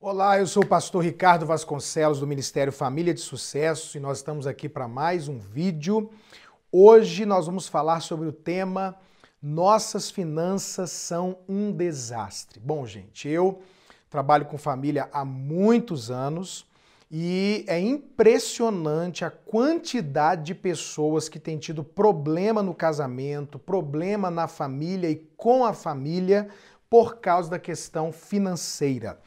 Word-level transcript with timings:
Olá, 0.00 0.38
eu 0.38 0.46
sou 0.46 0.62
o 0.62 0.66
pastor 0.66 1.02
Ricardo 1.02 1.44
Vasconcelos 1.44 2.20
do 2.20 2.26
Ministério 2.26 2.72
Família 2.72 3.12
de 3.12 3.20
Sucesso 3.20 3.96
e 3.96 4.00
nós 4.00 4.18
estamos 4.18 4.46
aqui 4.46 4.68
para 4.68 4.86
mais 4.86 5.26
um 5.26 5.40
vídeo. 5.40 6.08
Hoje 6.70 7.26
nós 7.26 7.46
vamos 7.46 7.66
falar 7.66 7.98
sobre 7.98 8.28
o 8.28 8.32
tema 8.32 8.94
Nossas 9.42 10.08
finanças 10.08 10.92
são 10.92 11.38
um 11.48 11.72
desastre. 11.72 12.60
Bom, 12.60 12.86
gente, 12.86 13.28
eu 13.28 13.60
trabalho 14.08 14.46
com 14.46 14.56
família 14.56 15.08
há 15.12 15.24
muitos 15.24 16.12
anos 16.12 16.64
e 17.10 17.64
é 17.66 17.80
impressionante 17.80 19.24
a 19.24 19.32
quantidade 19.32 20.44
de 20.44 20.54
pessoas 20.54 21.28
que 21.28 21.40
têm 21.40 21.58
tido 21.58 21.82
problema 21.82 22.62
no 22.62 22.72
casamento, 22.72 23.58
problema 23.58 24.30
na 24.30 24.46
família 24.46 25.10
e 25.10 25.16
com 25.36 25.64
a 25.64 25.72
família 25.72 26.48
por 26.88 27.16
causa 27.16 27.50
da 27.50 27.58
questão 27.58 28.12
financeira. 28.12 29.18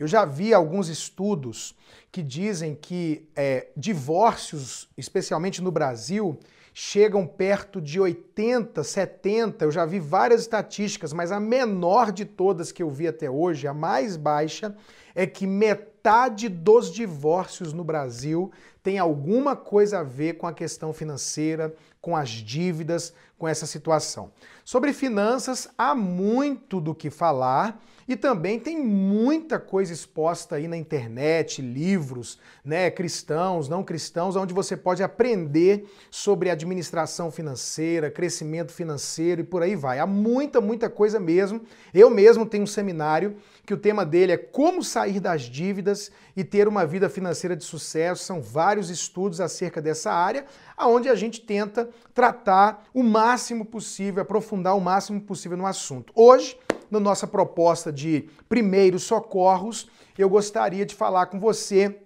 Eu 0.00 0.06
já 0.06 0.24
vi 0.24 0.54
alguns 0.54 0.88
estudos 0.88 1.76
que 2.10 2.22
dizem 2.22 2.74
que 2.74 3.28
é, 3.36 3.68
divórcios, 3.76 4.88
especialmente 4.96 5.60
no 5.60 5.70
Brasil, 5.70 6.40
chegam 6.72 7.26
perto 7.26 7.82
de 7.82 8.00
80, 8.00 8.82
70. 8.82 9.66
Eu 9.66 9.70
já 9.70 9.84
vi 9.84 10.00
várias 10.00 10.40
estatísticas, 10.40 11.12
mas 11.12 11.30
a 11.30 11.38
menor 11.38 12.12
de 12.12 12.24
todas 12.24 12.72
que 12.72 12.82
eu 12.82 12.88
vi 12.88 13.06
até 13.06 13.30
hoje, 13.30 13.68
a 13.68 13.74
mais 13.74 14.16
baixa, 14.16 14.74
é 15.14 15.26
que 15.26 15.46
metade 15.46 16.48
dos 16.48 16.90
divórcios 16.90 17.74
no 17.74 17.84
Brasil 17.84 18.50
tem 18.82 18.98
alguma 18.98 19.54
coisa 19.54 19.98
a 19.98 20.02
ver 20.02 20.38
com 20.38 20.46
a 20.46 20.54
questão 20.54 20.94
financeira, 20.94 21.74
com 22.00 22.16
as 22.16 22.30
dívidas, 22.30 23.12
com 23.36 23.46
essa 23.46 23.66
situação. 23.66 24.32
Sobre 24.64 24.94
finanças, 24.94 25.68
há 25.76 25.94
muito 25.94 26.80
do 26.80 26.94
que 26.94 27.10
falar. 27.10 27.78
E 28.08 28.16
também 28.16 28.58
tem 28.58 28.78
muita 28.78 29.58
coisa 29.58 29.92
exposta 29.92 30.56
aí 30.56 30.66
na 30.66 30.76
internet, 30.76 31.62
livros, 31.62 32.38
né, 32.64 32.90
cristãos, 32.90 33.68
não 33.68 33.84
cristãos, 33.84 34.36
onde 34.36 34.52
você 34.52 34.76
pode 34.76 35.02
aprender 35.02 35.88
sobre 36.10 36.50
administração 36.50 37.30
financeira, 37.30 38.10
crescimento 38.10 38.72
financeiro 38.72 39.40
e 39.40 39.44
por 39.44 39.62
aí 39.62 39.76
vai. 39.76 39.98
Há 39.98 40.06
muita, 40.06 40.60
muita 40.60 40.90
coisa 40.90 41.20
mesmo. 41.20 41.60
Eu 41.94 42.10
mesmo 42.10 42.46
tenho 42.46 42.64
um 42.64 42.66
seminário 42.66 43.36
que 43.64 43.74
o 43.74 43.76
tema 43.78 44.04
dele 44.04 44.32
é 44.32 44.36
como 44.36 44.82
sair 44.82 45.20
das 45.20 45.42
dívidas 45.42 46.10
e 46.36 46.42
ter 46.42 46.66
uma 46.66 46.84
vida 46.84 47.08
financeira 47.08 47.54
de 47.56 47.64
sucesso. 47.64 48.24
São 48.24 48.42
vários 48.42 48.90
estudos 48.90 49.40
acerca 49.40 49.80
dessa 49.80 50.10
área, 50.10 50.44
aonde 50.76 51.08
a 51.08 51.14
gente 51.14 51.40
tenta 51.40 51.88
tratar 52.14 52.84
o 52.92 53.02
máximo 53.02 53.64
possível, 53.64 54.22
aprofundar 54.22 54.76
o 54.76 54.80
máximo 54.80 55.20
possível 55.20 55.56
no 55.56 55.66
assunto. 55.66 56.12
Hoje 56.14 56.56
na 56.90 57.00
nossa 57.00 57.26
proposta 57.26 57.92
de 57.92 58.28
primeiros 58.48 59.02
socorros, 59.04 59.88
eu 60.18 60.28
gostaria 60.28 60.84
de 60.84 60.94
falar 60.94 61.26
com 61.26 61.38
você 61.38 62.00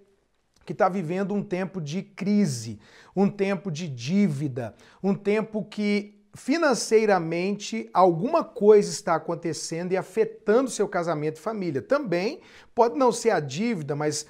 que 0.65 0.73
está 0.73 0.89
vivendo 0.89 1.35
um 1.35 1.43
tempo 1.43 1.81
de 1.81 2.03
crise, 2.03 2.79
um 3.15 3.29
tempo 3.29 3.71
de 3.71 3.89
dívida, 3.89 4.75
um 5.03 5.15
tempo 5.15 5.65
que 5.65 6.14
financeiramente 6.35 7.89
alguma 7.95 8.43
coisa 8.43 8.91
está 8.91 9.15
acontecendo 9.15 9.93
e 9.93 9.97
afetando 9.97 10.69
seu 10.69 10.89
casamento 10.89 11.37
e 11.37 11.41
família. 11.41 11.81
Também 11.81 12.41
pode 12.75 12.99
não 12.99 13.13
ser 13.13 13.31
a 13.31 13.39
dívida, 13.39 13.95
mas 13.95 14.27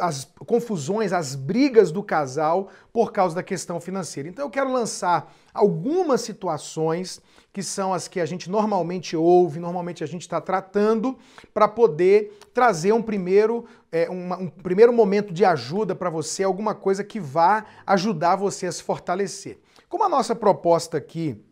as 0.00 0.28
confusões, 0.46 1.12
as 1.12 1.36
brigas 1.36 1.92
do 1.92 2.02
casal 2.02 2.68
por 2.92 3.12
causa 3.12 3.36
da 3.36 3.42
questão 3.42 3.80
financeira. 3.80 4.28
Então 4.28 4.46
eu 4.46 4.50
quero 4.50 4.72
lançar 4.72 5.32
algumas 5.54 6.22
situações 6.22 7.20
que 7.52 7.62
são 7.62 7.94
as 7.94 8.08
que 8.08 8.20
a 8.20 8.26
gente 8.26 8.50
normalmente 8.50 9.16
ouve, 9.16 9.60
normalmente 9.60 10.02
a 10.02 10.06
gente 10.06 10.22
está 10.22 10.40
tratando, 10.40 11.16
para 11.54 11.66
poder 11.66 12.38
trazer 12.52 12.92
um 12.92 13.02
primeiro, 13.02 13.64
é, 13.90 14.08
um 14.10 14.48
primeiro 14.48 14.92
momento 14.92 15.32
de 15.32 15.44
ajuda 15.44 15.94
para 15.94 16.10
você, 16.10 16.42
alguma 16.42 16.74
coisa 16.74 17.02
que 17.02 17.18
vá 17.18 17.64
ajudar 17.86 18.36
você 18.36 18.66
a 18.66 18.72
se 18.72 18.82
fortalecer. 18.82 19.58
Como 19.88 20.04
a 20.04 20.08
nossa 20.08 20.34
proposta 20.34 20.98
aqui 20.98 21.42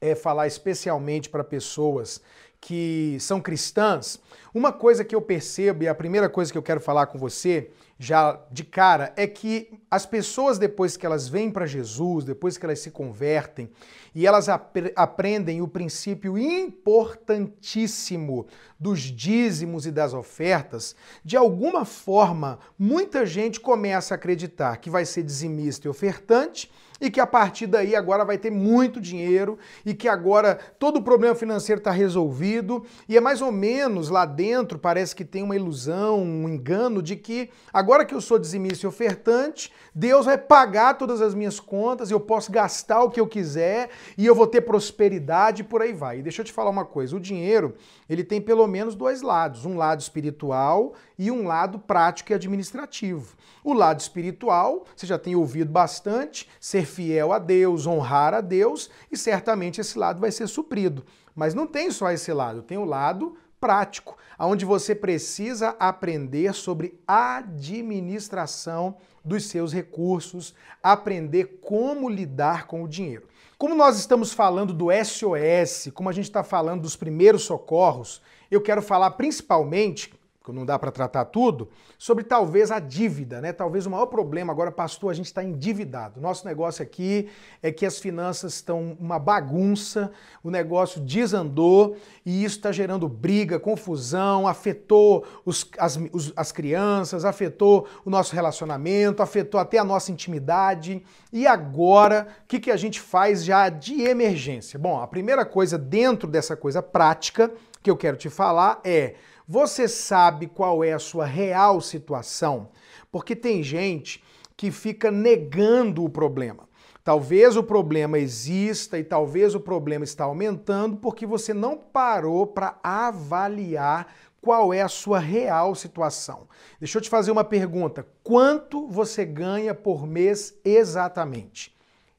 é 0.00 0.16
falar 0.16 0.48
especialmente 0.48 1.30
para 1.30 1.44
pessoas 1.44 2.20
que 2.60 3.16
são 3.20 3.40
cristãs, 3.40 4.18
uma 4.52 4.72
coisa 4.72 5.04
que 5.04 5.14
eu 5.14 5.22
percebo 5.22 5.84
e 5.84 5.88
a 5.88 5.94
primeira 5.94 6.28
coisa 6.28 6.50
que 6.50 6.58
eu 6.58 6.62
quero 6.62 6.80
falar 6.80 7.06
com 7.06 7.18
você 7.18 7.70
já 7.96 8.40
de 8.50 8.64
cara 8.64 9.12
é 9.16 9.24
que 9.26 9.78
as 9.88 10.04
pessoas 10.04 10.58
depois 10.58 10.96
que 10.96 11.06
elas 11.06 11.28
vêm 11.28 11.48
para 11.48 11.64
Jesus, 11.64 12.24
depois 12.24 12.58
que 12.58 12.66
elas 12.66 12.80
se 12.80 12.90
convertem 12.90 13.70
e 14.14 14.26
elas 14.26 14.48
ap 14.48 14.76
aprendem 14.96 15.62
o 15.62 15.68
princípio 15.68 16.36
importantíssimo 16.36 18.48
dos 18.80 19.00
dízimos 19.00 19.86
e 19.86 19.92
das 19.92 20.12
ofertas, 20.12 20.96
de 21.24 21.36
alguma 21.36 21.84
forma 21.84 22.58
muita 22.76 23.24
gente 23.24 23.60
começa 23.60 24.14
a 24.14 24.16
acreditar 24.16 24.78
que 24.78 24.90
vai 24.90 25.04
ser 25.04 25.22
dizimista 25.22 25.86
e 25.86 25.90
ofertante 25.90 26.68
e 27.04 27.10
que 27.10 27.20
a 27.20 27.26
partir 27.26 27.66
daí 27.66 27.94
agora 27.94 28.24
vai 28.24 28.38
ter 28.38 28.50
muito 28.50 28.98
dinheiro 28.98 29.58
e 29.84 29.92
que 29.92 30.08
agora 30.08 30.58
todo 30.78 30.96
o 30.96 31.02
problema 31.02 31.34
financeiro 31.34 31.78
está 31.78 31.90
resolvido 31.90 32.82
e 33.06 33.14
é 33.14 33.20
mais 33.20 33.42
ou 33.42 33.52
menos 33.52 34.08
lá 34.08 34.24
dentro 34.24 34.78
parece 34.78 35.14
que 35.14 35.22
tem 35.22 35.42
uma 35.42 35.54
ilusão, 35.54 36.22
um 36.22 36.48
engano 36.48 37.02
de 37.02 37.14
que 37.14 37.50
agora 37.70 38.06
que 38.06 38.14
eu 38.14 38.22
sou 38.22 38.38
dizimista 38.38 38.86
e 38.86 38.88
ofertante, 38.88 39.70
Deus 39.94 40.24
vai 40.24 40.38
pagar 40.38 40.94
todas 40.94 41.20
as 41.20 41.34
minhas 41.34 41.60
contas, 41.60 42.10
eu 42.10 42.18
posso 42.18 42.50
gastar 42.50 43.02
o 43.02 43.10
que 43.10 43.20
eu 43.20 43.26
quiser 43.26 43.90
e 44.16 44.24
eu 44.24 44.34
vou 44.34 44.46
ter 44.46 44.62
prosperidade 44.62 45.60
e 45.60 45.64
por 45.64 45.82
aí 45.82 45.92
vai. 45.92 46.20
E 46.20 46.22
deixa 46.22 46.40
eu 46.40 46.46
te 46.46 46.54
falar 46.54 46.70
uma 46.70 46.86
coisa, 46.86 47.14
o 47.14 47.20
dinheiro, 47.20 47.74
ele 48.08 48.24
tem 48.24 48.40
pelo 48.40 48.66
menos 48.66 48.94
dois 48.94 49.20
lados, 49.20 49.66
um 49.66 49.76
lado 49.76 50.00
espiritual 50.00 50.94
e 51.18 51.30
um 51.30 51.46
lado 51.46 51.78
prático 51.78 52.32
e 52.32 52.34
administrativo. 52.34 53.36
O 53.62 53.72
lado 53.72 54.00
espiritual, 54.00 54.84
você 54.94 55.06
já 55.06 55.18
tem 55.18 55.34
ouvido 55.34 55.70
bastante, 55.70 56.48
ser 56.60 56.84
fiel 56.94 57.32
a 57.32 57.38
Deus, 57.38 57.86
honrar 57.86 58.32
a 58.32 58.40
Deus, 58.40 58.88
e 59.10 59.16
certamente 59.16 59.80
esse 59.80 59.98
lado 59.98 60.20
vai 60.20 60.30
ser 60.30 60.46
suprido. 60.46 61.04
Mas 61.34 61.54
não 61.54 61.66
tem 61.66 61.90
só 61.90 62.10
esse 62.10 62.32
lado, 62.32 62.62
tem 62.62 62.78
o 62.78 62.84
lado 62.84 63.36
prático, 63.60 64.16
onde 64.38 64.64
você 64.64 64.94
precisa 64.94 65.74
aprender 65.78 66.54
sobre 66.54 67.00
administração 67.06 68.96
dos 69.24 69.46
seus 69.46 69.72
recursos, 69.72 70.54
aprender 70.82 71.60
como 71.62 72.08
lidar 72.08 72.66
com 72.66 72.82
o 72.82 72.88
dinheiro. 72.88 73.26
Como 73.56 73.74
nós 73.74 73.98
estamos 73.98 74.32
falando 74.32 74.74
do 74.74 74.88
SOS, 74.92 75.90
como 75.94 76.08
a 76.08 76.12
gente 76.12 76.26
está 76.26 76.44
falando 76.44 76.82
dos 76.82 76.94
primeiros 76.94 77.44
socorros, 77.44 78.20
eu 78.50 78.60
quero 78.60 78.82
falar 78.82 79.12
principalmente 79.12 80.12
não 80.52 80.66
dá 80.66 80.78
para 80.78 80.90
tratar 80.90 81.24
tudo, 81.26 81.68
sobre 81.98 82.22
talvez 82.22 82.70
a 82.70 82.78
dívida, 82.78 83.40
né? 83.40 83.52
Talvez 83.52 83.86
o 83.86 83.90
maior 83.90 84.06
problema 84.06 84.52
agora, 84.52 84.70
pastor, 84.70 85.10
a 85.10 85.14
gente 85.14 85.26
está 85.26 85.42
endividado. 85.42 86.20
Nosso 86.20 86.46
negócio 86.46 86.82
aqui 86.82 87.28
é 87.62 87.72
que 87.72 87.86
as 87.86 87.98
finanças 87.98 88.54
estão 88.54 88.96
uma 89.00 89.18
bagunça, 89.18 90.12
o 90.42 90.50
negócio 90.50 91.00
desandou 91.00 91.96
e 92.26 92.44
isso 92.44 92.56
está 92.56 92.72
gerando 92.72 93.08
briga, 93.08 93.58
confusão, 93.58 94.46
afetou 94.46 95.24
os, 95.44 95.70
as, 95.78 95.98
os, 96.12 96.32
as 96.36 96.52
crianças, 96.52 97.24
afetou 97.24 97.86
o 98.04 98.10
nosso 98.10 98.34
relacionamento, 98.34 99.22
afetou 99.22 99.58
até 99.58 99.78
a 99.78 99.84
nossa 99.84 100.12
intimidade. 100.12 101.02
E 101.32 101.46
agora, 101.46 102.28
o 102.44 102.46
que, 102.46 102.60
que 102.60 102.70
a 102.70 102.76
gente 102.76 103.00
faz 103.00 103.44
já 103.44 103.68
de 103.68 104.02
emergência? 104.02 104.78
Bom, 104.78 105.00
a 105.00 105.06
primeira 105.06 105.44
coisa 105.44 105.78
dentro 105.78 106.28
dessa 106.28 106.56
coisa 106.56 106.82
prática 106.82 107.50
que 107.82 107.90
eu 107.90 107.96
quero 107.96 108.16
te 108.16 108.30
falar 108.30 108.80
é 108.82 109.14
você 109.46 109.86
sabe 109.86 110.46
qual 110.46 110.82
é 110.82 110.92
a 110.92 110.98
sua 110.98 111.26
real 111.26 111.80
situação? 111.80 112.70
Porque 113.12 113.36
tem 113.36 113.62
gente 113.62 114.22
que 114.56 114.70
fica 114.70 115.10
negando 115.10 116.04
o 116.04 116.08
problema. 116.08 116.68
Talvez 117.02 117.54
o 117.54 117.62
problema 117.62 118.18
exista 118.18 118.98
e 118.98 119.04
talvez 119.04 119.54
o 119.54 119.60
problema 119.60 120.04
está 120.04 120.24
aumentando 120.24 120.96
porque 120.96 121.26
você 121.26 121.52
não 121.52 121.76
parou 121.76 122.46
para 122.46 122.78
avaliar 122.82 124.06
qual 124.40 124.72
é 124.72 124.80
a 124.80 124.88
sua 124.88 125.18
real 125.18 125.74
situação. 125.74 126.48
Deixa 126.78 126.96
eu 126.96 127.02
te 127.02 127.10
fazer 127.10 127.30
uma 127.30 127.44
pergunta: 127.44 128.06
quanto 128.22 128.86
você 128.86 129.24
ganha 129.24 129.74
por 129.74 130.06
mês 130.06 130.54
exatamente? 130.64 131.74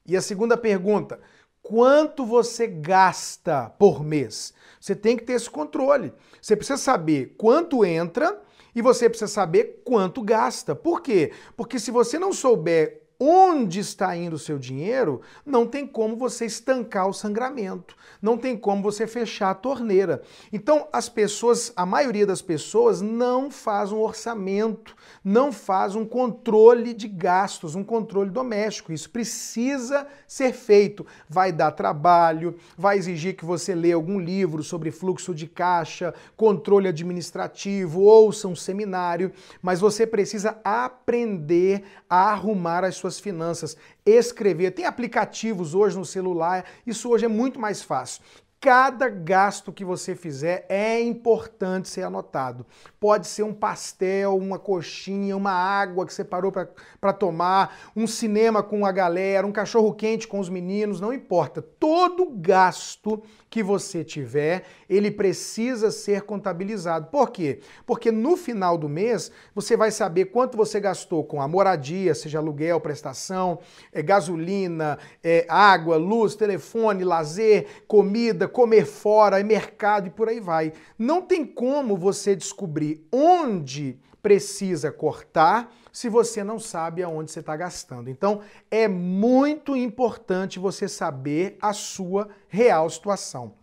E 0.06 0.16
a 0.16 0.22
segunda 0.22 0.56
pergunta: 0.56 1.18
quanto 1.68 2.24
você 2.24 2.68
gasta 2.68 3.68
por 3.70 4.04
mês? 4.04 4.54
Você 4.80 4.94
tem 4.94 5.16
que 5.16 5.24
ter 5.24 5.32
esse 5.32 5.50
controle. 5.50 6.12
Você 6.40 6.54
precisa 6.54 6.76
saber 6.76 7.34
quanto 7.36 7.84
entra 7.84 8.40
e 8.72 8.80
você 8.80 9.08
precisa 9.08 9.26
saber 9.26 9.82
quanto 9.84 10.22
gasta. 10.22 10.76
Por 10.76 11.00
quê? 11.00 11.32
Porque 11.56 11.80
se 11.80 11.90
você 11.90 12.20
não 12.20 12.32
souber 12.32 13.02
onde 13.18 13.80
está 13.80 14.16
indo 14.16 14.36
o 14.36 14.38
seu 14.38 14.58
dinheiro, 14.58 15.20
não 15.44 15.66
tem 15.66 15.86
como 15.86 16.16
você 16.16 16.44
estancar 16.44 17.08
o 17.08 17.14
sangramento, 17.14 17.96
não 18.20 18.36
tem 18.36 18.56
como 18.56 18.82
você 18.82 19.06
fechar 19.06 19.50
a 19.50 19.54
torneira. 19.54 20.22
Então, 20.52 20.88
as 20.92 21.08
pessoas, 21.08 21.72
a 21.74 21.86
maioria 21.86 22.26
das 22.26 22.42
pessoas 22.42 23.00
não 23.00 23.50
faz 23.50 23.92
um 23.92 23.98
orçamento, 23.98 24.94
não 25.24 25.52
faz 25.52 25.94
um 25.94 26.04
controle 26.04 26.92
de 26.92 27.08
gastos, 27.08 27.74
um 27.74 27.84
controle 27.84 28.30
doméstico. 28.30 28.92
Isso 28.92 29.08
precisa 29.10 30.06
ser 30.26 30.52
feito. 30.52 31.06
Vai 31.28 31.52
dar 31.52 31.72
trabalho, 31.72 32.56
vai 32.76 32.98
exigir 32.98 33.36
que 33.36 33.44
você 33.44 33.74
lê 33.74 33.92
algum 33.92 34.18
livro 34.18 34.62
sobre 34.62 34.90
fluxo 34.90 35.34
de 35.34 35.46
caixa, 35.46 36.12
controle 36.36 36.88
administrativo, 36.88 38.02
ouça 38.02 38.48
um 38.48 38.56
seminário, 38.56 39.32
mas 39.62 39.80
você 39.80 40.06
precisa 40.06 40.58
aprender 40.64 41.84
a 42.08 42.32
arrumar 42.32 42.84
as 42.84 42.96
suas 42.96 43.05
suas 43.06 43.20
finanças, 43.20 43.76
escrever. 44.04 44.72
Tem 44.72 44.84
aplicativos 44.84 45.74
hoje 45.74 45.96
no 45.96 46.04
celular, 46.04 46.64
isso 46.86 47.08
hoje 47.08 47.24
é 47.24 47.28
muito 47.28 47.60
mais 47.60 47.82
fácil. 47.82 48.22
Cada 48.58 49.08
gasto 49.08 49.72
que 49.72 49.84
você 49.84 50.16
fizer 50.16 50.66
é 50.68 51.00
importante 51.00 51.88
ser 51.88 52.02
anotado. 52.02 52.66
Pode 52.98 53.28
ser 53.28 53.42
um 53.42 53.52
pastel, 53.52 54.36
uma 54.36 54.58
coxinha, 54.58 55.36
uma 55.36 55.52
água 55.52 56.06
que 56.06 56.12
você 56.12 56.24
parou 56.24 56.50
para 56.50 57.12
tomar, 57.12 57.78
um 57.94 58.06
cinema 58.06 58.62
com 58.62 58.84
a 58.84 58.90
galera, 58.90 59.46
um 59.46 59.52
cachorro 59.52 59.94
quente 59.94 60.26
com 60.26 60.40
os 60.40 60.48
meninos, 60.48 61.00
não 61.00 61.12
importa. 61.12 61.60
Todo 61.60 62.30
gasto 62.30 63.22
que 63.56 63.62
você 63.62 64.04
tiver, 64.04 64.64
ele 64.86 65.10
precisa 65.10 65.90
ser 65.90 66.20
contabilizado. 66.20 67.06
Por 67.06 67.30
quê? 67.30 67.60
Porque 67.86 68.12
no 68.12 68.36
final 68.36 68.76
do 68.76 68.86
mês 68.86 69.32
você 69.54 69.78
vai 69.78 69.90
saber 69.90 70.26
quanto 70.26 70.58
você 70.58 70.78
gastou 70.78 71.24
com 71.24 71.40
a 71.40 71.48
moradia, 71.48 72.14
seja 72.14 72.38
aluguel, 72.38 72.78
prestação, 72.82 73.58
é, 73.90 74.02
gasolina, 74.02 74.98
é, 75.24 75.46
água, 75.48 75.96
luz, 75.96 76.34
telefone, 76.34 77.02
lazer, 77.02 77.66
comida, 77.88 78.46
comer 78.46 78.84
fora, 78.84 79.42
mercado 79.42 80.08
e 80.08 80.10
por 80.10 80.28
aí 80.28 80.38
vai. 80.38 80.74
Não 80.98 81.22
tem 81.22 81.42
como 81.42 81.96
você 81.96 82.36
descobrir 82.36 83.06
onde 83.10 83.98
precisa 84.26 84.90
cortar 84.90 85.72
se 85.92 86.08
você 86.08 86.42
não 86.42 86.58
sabe 86.58 87.00
aonde 87.00 87.30
você 87.30 87.38
está 87.38 87.56
gastando. 87.56 88.10
Então, 88.10 88.40
é 88.68 88.88
muito 88.88 89.76
importante 89.76 90.58
você 90.58 90.88
saber 90.88 91.56
a 91.62 91.72
sua 91.72 92.28
real 92.48 92.90
situação. 92.90 93.54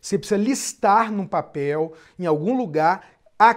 Você 0.00 0.16
precisa 0.16 0.40
listar 0.40 1.10
num 1.10 1.26
papel, 1.26 1.92
em 2.16 2.24
algum 2.24 2.56
lugar, 2.56 3.04
a 3.36 3.52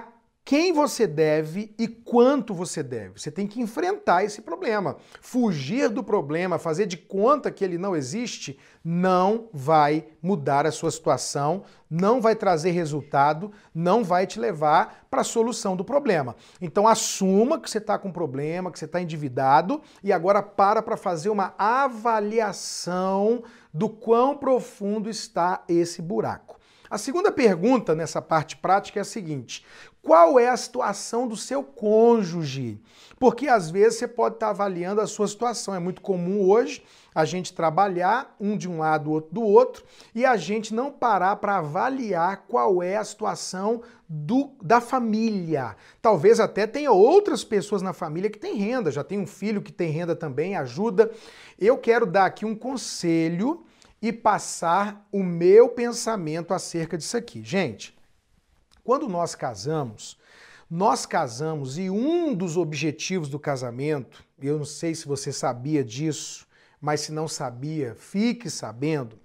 quem 0.48 0.72
você 0.72 1.06
deve 1.06 1.76
e 1.78 1.90
quanto 1.90 2.54
você 2.54 2.82
deve. 2.82 3.20
Você 3.20 3.30
tem 3.30 3.46
que 3.46 3.60
enfrentar 3.60 4.24
esse 4.24 4.42
problema. 4.42 4.96
Fugir 5.20 5.90
do 5.90 6.02
problema, 6.02 6.58
fazer 6.58 6.86
de 6.86 6.96
conta 6.96 7.52
que 7.52 7.66
ele 7.66 7.78
não 7.78 7.94
existe, 7.94 8.58
não 8.82 9.50
vai 9.52 10.06
mudar 10.22 10.66
a 10.66 10.72
sua 10.72 10.90
situação, 10.90 11.64
não 11.90 12.22
vai 12.22 12.34
trazer 12.34 12.72
resultado, 12.72 13.52
não 13.76 14.06
vai 14.06 14.26
te 14.26 14.40
levar 14.40 15.06
para 15.12 15.20
a 15.20 15.26
solução 15.26 15.76
do 15.76 15.84
problema. 15.84 16.34
Então 16.62 16.88
assuma 16.88 17.60
que 17.60 17.70
você 17.70 17.80
está 17.80 18.00
com 18.00 18.10
problema, 18.10 18.72
que 18.72 18.80
você 18.80 18.86
está 18.86 19.02
endividado 19.02 19.82
e 20.02 20.14
agora 20.14 20.42
para 20.42 20.82
para 20.82 20.96
fazer 20.96 21.28
uma 21.28 21.54
avaliação 21.58 23.44
do 23.74 23.90
quão 23.90 24.38
profundo 24.38 25.10
está 25.10 25.62
esse 25.68 26.02
buraco. 26.02 26.58
A 26.90 26.98
segunda 26.98 27.32
pergunta 27.32 27.94
nessa 27.94 28.22
parte 28.22 28.56
prática 28.56 29.00
é 29.00 29.02
a 29.02 29.06
seguinte: 29.06 29.66
qual 30.07 30.39
é 30.39 30.48
a 30.48 30.56
situação 30.56 31.27
do 31.27 31.36
seu 31.36 31.62
cônjuge? 31.62 32.80
Porque 33.19 33.50
às 33.50 33.69
vezes 33.69 34.00
você 34.00 34.07
pode 34.07 34.36
estar 34.36 34.51
avaliando 34.51 35.01
a 35.01 35.06
sua 35.06 35.27
situação. 35.27 35.75
É 35.75 35.80
muito 35.80 36.01
comum 36.01 36.50
hoje 36.50 36.81
a 37.13 37.25
gente 37.25 37.51
trabalhar 37.54 38.33
um 38.39 38.56
de 38.56 38.69
um 38.69 38.80
lado, 38.80 39.12
outro 39.12 39.33
do 39.33 39.42
outro, 39.42 39.83
e 40.15 40.25
a 40.25 40.38
gente 40.38 40.74
não 40.74 40.94
parar 40.94 41.36
para 41.36 41.57
avaliar 41.57 42.45
qual 42.48 42.81
é 42.81 42.95
a 42.95 43.04
situação 43.04 43.81
do, 44.07 44.51
da 44.62 44.80
família. 44.80 45.75
Talvez 46.01 46.39
até 46.39 46.65
tenha 46.65 46.94
outras 46.94 47.44
pessoas 47.44 47.81
na 47.81 47.92
família 47.92 48.30
que 48.30 48.39
têm 48.39 48.56
renda, 48.56 48.89
já 48.89 49.03
tem 49.03 49.19
um 49.19 49.27
filho 49.27 49.62
que 49.62 49.74
tem 49.74 49.92
renda 49.92 50.15
também, 50.15 50.56
ajuda. 50.56 51.12
Eu 51.60 51.77
quero 51.77 52.06
dar 52.06 52.27
aqui 52.27 52.45
um 52.45 52.56
conselho 52.56 53.65
e 54.01 54.13
passar 54.13 55.06
o 55.12 55.21
meu 55.21 55.68
pensamento 55.68 56.53
acerca 56.53 56.98
disso 56.98 57.18
aqui. 57.18 57.44
Gente, 57.44 57.97
quando 58.88 59.10
nós 59.10 59.36
casamos, 59.36 60.18
nós 60.72 61.06
casamos 61.06 61.78
e 61.78 61.89
um 61.89 62.34
dos 62.34 62.56
objetivos 62.56 63.28
do 63.28 63.38
casamento, 63.38 64.24
eu 64.42 64.57
não 64.57 64.63
sei 64.63 64.95
se 64.95 65.06
você 65.06 65.34
sabia 65.34 65.84
disso, 65.84 66.48
mas 66.80 67.01
se 67.01 67.12
não 67.12 67.28
sabia, 67.28 67.95
fique 67.95 68.50
sabendo. 68.50 69.19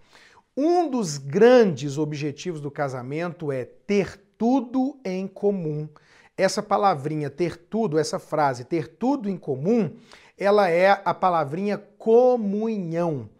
Um 0.56 0.90
dos 0.90 1.16
grandes 1.16 1.96
objetivos 1.96 2.60
do 2.60 2.72
casamento 2.72 3.52
é 3.52 3.64
ter 3.64 4.20
tudo 4.36 4.98
em 5.04 5.28
comum. 5.28 5.88
Essa 6.36 6.60
palavrinha 6.60 7.30
ter 7.30 7.56
tudo, 7.56 8.00
essa 8.00 8.18
frase 8.18 8.64
ter 8.64 8.88
tudo 8.88 9.30
em 9.30 9.36
comum, 9.36 9.94
ela 10.36 10.68
é 10.68 11.00
a 11.04 11.14
palavrinha 11.14 11.78
comunhão. 11.78 13.30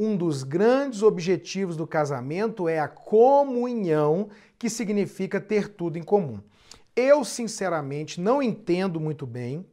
Um 0.00 0.16
dos 0.16 0.44
grandes 0.44 1.02
objetivos 1.02 1.76
do 1.76 1.86
casamento 1.86 2.68
é 2.68 2.78
a 2.78 2.86
comunhão 2.86 4.28
que 4.56 4.70
significa 4.70 5.40
ter 5.40 5.68
tudo 5.68 5.98
em 5.98 6.02
comum. 6.02 6.40
Eu, 6.94 7.24
sinceramente, 7.24 8.20
não 8.20 8.40
entendo 8.40 9.00
muito 9.00 9.26
bem 9.26 9.66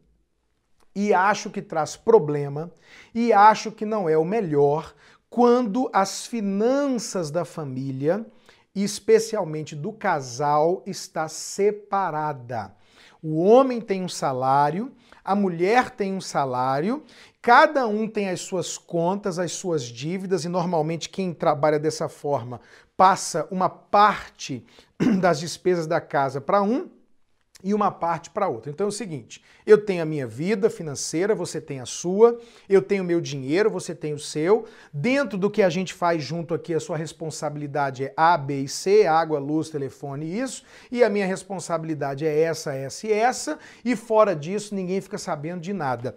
e 0.96 1.14
acho 1.14 1.52
que 1.52 1.62
traz 1.62 1.96
problema 1.96 2.72
e 3.14 3.32
acho 3.32 3.72
que 3.72 3.86
não 3.86 4.10
é 4.10 4.18
o 4.18 4.26
melhor 4.26 4.96
quando 5.30 5.90
as 5.94 6.26
finanças 6.26 7.30
da 7.30 7.46
família, 7.46 8.26
especialmente 8.74 9.76
do 9.76 9.94
casal, 9.94 10.82
está 10.88 11.28
separada. 11.28 12.76
O 13.22 13.44
homem 13.44 13.82
tem 13.82 14.02
um 14.04 14.08
salário, 14.08 14.92
a 15.24 15.36
mulher 15.36 15.90
tem 15.90 16.14
um 16.14 16.22
salário, 16.22 17.04
cada 17.46 17.88
um 17.88 18.08
tem 18.08 18.32
as 18.32 18.42
suas 18.42 18.76
contas, 18.76 19.38
as 19.38 19.52
suas 19.52 19.84
dívidas, 19.84 20.46
e 20.46 20.50
normalmente 20.50 21.08
quem 21.08 21.32
trabalha 21.32 21.78
dessa 21.78 22.10
forma 22.10 22.60
passa 22.98 23.48
uma 23.52 23.70
parte 23.70 24.66
das 25.22 25.40
despesas 25.42 25.86
da 25.86 26.02
casa 26.02 26.42
para 26.42 26.64
um 26.64 26.90
e 27.64 27.72
uma 27.72 27.92
parte 27.92 28.32
para 28.32 28.48
outra. 28.48 28.72
Então 28.72 28.86
é 28.86 28.88
o 28.88 28.92
seguinte: 28.92 29.44
eu 29.64 29.78
tenho 29.78 30.02
a 30.02 30.08
minha 30.08 30.26
vida 30.26 30.72
financeira, 30.72 31.36
você 31.36 31.62
tem 31.62 31.80
a 31.80 31.86
sua, 31.86 32.40
eu 32.68 32.82
tenho 32.82 33.04
o 33.04 33.06
meu 33.06 33.22
dinheiro, 33.22 33.70
você 33.70 33.94
tem 33.94 34.16
o 34.16 34.20
seu. 34.20 34.66
Dentro 34.92 35.38
do 35.38 35.52
que 35.52 35.62
a 35.62 35.70
gente 35.70 35.94
faz 35.94 36.24
junto 36.24 36.52
aqui, 36.52 36.74
a 36.74 36.80
sua 36.80 36.98
responsabilidade 36.98 38.06
é 38.06 38.14
A, 38.18 38.36
B 38.40 38.62
e 38.62 38.68
C, 38.68 39.06
água, 39.06 39.38
luz, 39.38 39.70
telefone, 39.70 40.26
isso, 40.26 40.64
e 40.92 41.04
a 41.04 41.12
minha 41.12 41.28
responsabilidade 41.28 42.26
é 42.26 42.40
essa, 42.40 42.74
essa 42.74 43.06
e 43.06 43.14
essa, 43.14 43.60
e 43.84 43.96
fora 43.96 44.36
disso 44.36 44.74
ninguém 44.74 45.00
fica 45.00 45.20
sabendo 45.20 45.62
de 45.62 45.74
nada. 45.74 46.16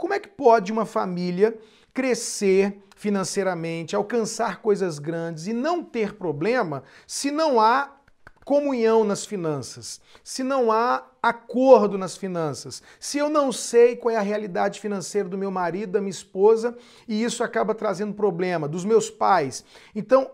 Como, 0.00 0.14
é 0.14 0.18
que 0.18 0.28
pode 0.28 0.72
uma 0.72 0.86
família 0.86 1.56
crescer 1.92 2.82
financeiramente, 2.96 3.94
alcançar 3.94 4.62
coisas 4.62 4.98
grandes 4.98 5.46
e 5.46 5.52
não 5.52 5.84
ter 5.84 6.14
problema 6.14 6.82
se 7.06 7.30
não 7.30 7.60
há 7.60 7.96
comunhão 8.42 9.04
nas 9.04 9.26
finanças, 9.26 10.00
se 10.24 10.42
não 10.42 10.72
há 10.72 11.06
acordo 11.22 11.98
nas 11.98 12.16
finanças, 12.16 12.82
se 12.98 13.18
eu 13.18 13.28
não 13.28 13.52
sei 13.52 13.94
qual 13.94 14.14
é 14.14 14.16
a 14.16 14.22
realidade 14.22 14.80
financeira 14.80 15.28
do 15.28 15.36
meu 15.36 15.50
marido, 15.50 15.92
da 15.92 16.00
minha 16.00 16.10
esposa, 16.10 16.74
e 17.06 17.22
isso 17.22 17.44
acaba 17.44 17.74
trazendo 17.74 18.14
problema, 18.14 18.66
dos 18.66 18.86
meus 18.86 19.10
pais. 19.10 19.62
Então, 19.94 20.30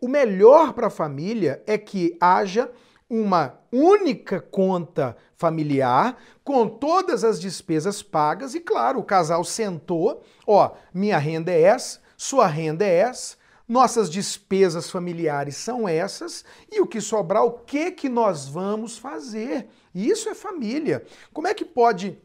o 0.00 0.08
melhor 0.08 0.72
para 0.72 0.86
a 0.86 0.90
família 0.90 1.62
é 1.66 1.76
que 1.76 2.16
haja 2.18 2.70
uma 3.10 3.58
única 3.72 4.40
conta 4.40 5.16
familiar 5.36 6.16
com 6.44 6.68
todas 6.68 7.24
as 7.24 7.40
despesas 7.40 8.02
pagas 8.02 8.54
e 8.54 8.60
claro, 8.60 9.00
o 9.00 9.04
casal 9.04 9.42
sentou, 9.42 10.22
ó, 10.46 10.70
minha 10.94 11.18
renda 11.18 11.50
é 11.50 11.60
essa, 11.60 12.00
sua 12.16 12.46
renda 12.46 12.84
é 12.84 12.94
essa, 12.98 13.36
nossas 13.68 14.08
despesas 14.08 14.88
familiares 14.88 15.56
são 15.56 15.88
essas 15.88 16.44
e 16.70 16.80
o 16.80 16.86
que 16.86 17.00
sobrar, 17.00 17.44
o 17.44 17.52
que 17.52 17.90
que 17.90 18.08
nós 18.08 18.48
vamos 18.48 18.96
fazer? 18.96 19.68
Isso 19.94 20.28
é 20.28 20.34
família. 20.34 21.04
Como 21.32 21.48
é 21.48 21.54
que 21.54 21.64
pode 21.64 22.16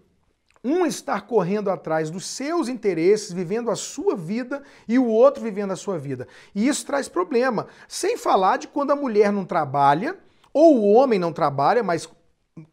um 0.64 0.84
estar 0.84 1.22
correndo 1.28 1.70
atrás 1.70 2.10
dos 2.10 2.26
seus 2.26 2.68
interesses, 2.68 3.32
vivendo 3.32 3.70
a 3.70 3.76
sua 3.76 4.16
vida, 4.16 4.64
e 4.88 4.98
o 4.98 5.06
outro 5.06 5.44
vivendo 5.44 5.72
a 5.72 5.76
sua 5.76 6.00
vida. 6.00 6.28
E 6.56 6.68
isso 6.68 6.84
traz 6.84 7.08
problema. 7.08 7.68
Sem 7.88 8.18
falar 8.18 8.58
de 8.58 8.68
quando 8.68 8.90
a 8.90 8.96
mulher 8.96 9.32
não 9.32 9.46
trabalha, 9.46 10.18
ou 10.56 10.78
o 10.78 10.94
homem 10.94 11.20
não 11.20 11.34
trabalha, 11.34 11.84
mas 11.84 12.10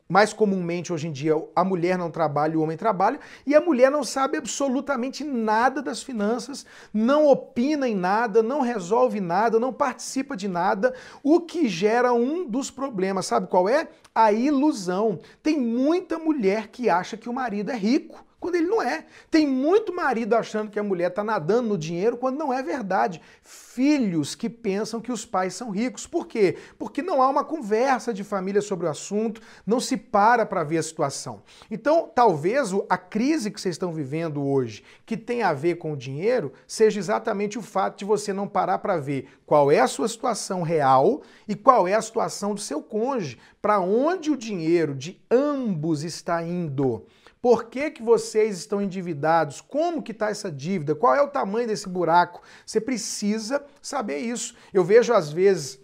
mais 0.08 0.32
comumente 0.32 0.92
hoje 0.92 1.08
em 1.08 1.10
dia 1.10 1.34
a 1.56 1.64
mulher 1.64 1.98
não 1.98 2.12
trabalha, 2.12 2.56
o 2.56 2.62
homem 2.62 2.76
trabalha, 2.76 3.18
e 3.44 3.56
a 3.56 3.60
mulher 3.60 3.90
não 3.90 4.04
sabe 4.04 4.38
absolutamente 4.38 5.24
nada 5.24 5.82
das 5.82 6.00
finanças, 6.00 6.64
não 6.94 7.26
opina 7.26 7.88
em 7.88 7.96
nada, 7.96 8.40
não 8.40 8.60
resolve 8.60 9.20
nada, 9.20 9.58
não 9.58 9.72
participa 9.72 10.36
de 10.36 10.46
nada, 10.46 10.94
o 11.24 11.40
que 11.40 11.68
gera 11.68 12.12
um 12.12 12.48
dos 12.48 12.70
problemas, 12.70 13.26
sabe 13.26 13.48
qual 13.48 13.68
é? 13.68 13.88
A 14.14 14.32
ilusão. 14.32 15.18
Tem 15.42 15.58
muita 15.58 16.20
mulher 16.20 16.68
que 16.68 16.88
acha 16.88 17.16
que 17.16 17.28
o 17.28 17.32
marido 17.32 17.72
é 17.72 17.76
rico 17.76 18.24
quando 18.42 18.56
ele 18.56 18.66
não 18.66 18.82
é. 18.82 19.06
Tem 19.30 19.46
muito 19.46 19.94
marido 19.94 20.34
achando 20.34 20.68
que 20.68 20.78
a 20.78 20.82
mulher 20.82 21.10
está 21.10 21.22
nadando 21.22 21.68
no 21.68 21.78
dinheiro 21.78 22.16
quando 22.16 22.36
não 22.36 22.52
é 22.52 22.60
verdade. 22.60 23.22
Filhos 23.40 24.34
que 24.34 24.50
pensam 24.50 25.00
que 25.00 25.12
os 25.12 25.24
pais 25.24 25.54
são 25.54 25.70
ricos. 25.70 26.08
Por 26.08 26.26
quê? 26.26 26.58
Porque 26.76 27.00
não 27.02 27.22
há 27.22 27.28
uma 27.28 27.44
conversa 27.44 28.12
de 28.12 28.24
família 28.24 28.60
sobre 28.60 28.86
o 28.86 28.90
assunto, 28.90 29.40
não 29.64 29.78
se 29.78 29.96
para 29.96 30.44
para 30.44 30.64
ver 30.64 30.78
a 30.78 30.82
situação. 30.82 31.42
Então, 31.70 32.10
talvez 32.12 32.72
a 32.88 32.98
crise 32.98 33.48
que 33.48 33.60
vocês 33.60 33.76
estão 33.76 33.92
vivendo 33.92 34.44
hoje, 34.44 34.82
que 35.06 35.16
tem 35.16 35.42
a 35.44 35.52
ver 35.52 35.76
com 35.76 35.92
o 35.92 35.96
dinheiro, 35.96 36.52
seja 36.66 36.98
exatamente 36.98 37.56
o 37.56 37.62
fato 37.62 38.00
de 38.00 38.04
você 38.04 38.32
não 38.32 38.48
parar 38.48 38.78
para 38.78 38.98
ver 38.98 39.28
qual 39.46 39.70
é 39.70 39.78
a 39.78 39.86
sua 39.86 40.08
situação 40.08 40.62
real 40.62 41.22
e 41.46 41.54
qual 41.54 41.86
é 41.86 41.94
a 41.94 42.02
situação 42.02 42.54
do 42.54 42.60
seu 42.60 42.82
cônjuge, 42.82 43.38
para 43.60 43.78
onde 43.78 44.32
o 44.32 44.36
dinheiro 44.36 44.96
de 44.96 45.20
ambos 45.30 46.02
está 46.02 46.42
indo. 46.42 47.06
Por 47.42 47.64
que, 47.64 47.90
que 47.90 48.02
vocês 48.04 48.56
estão 48.56 48.80
endividados? 48.80 49.60
Como 49.60 50.00
que 50.00 50.12
está 50.12 50.30
essa 50.30 50.48
dívida? 50.48 50.94
Qual 50.94 51.12
é 51.12 51.20
o 51.20 51.26
tamanho 51.26 51.66
desse 51.66 51.88
buraco? 51.88 52.40
Você 52.64 52.80
precisa 52.80 53.66
saber 53.82 54.18
isso. 54.18 54.54
Eu 54.72 54.84
vejo 54.84 55.12
às 55.12 55.32
vezes 55.32 55.81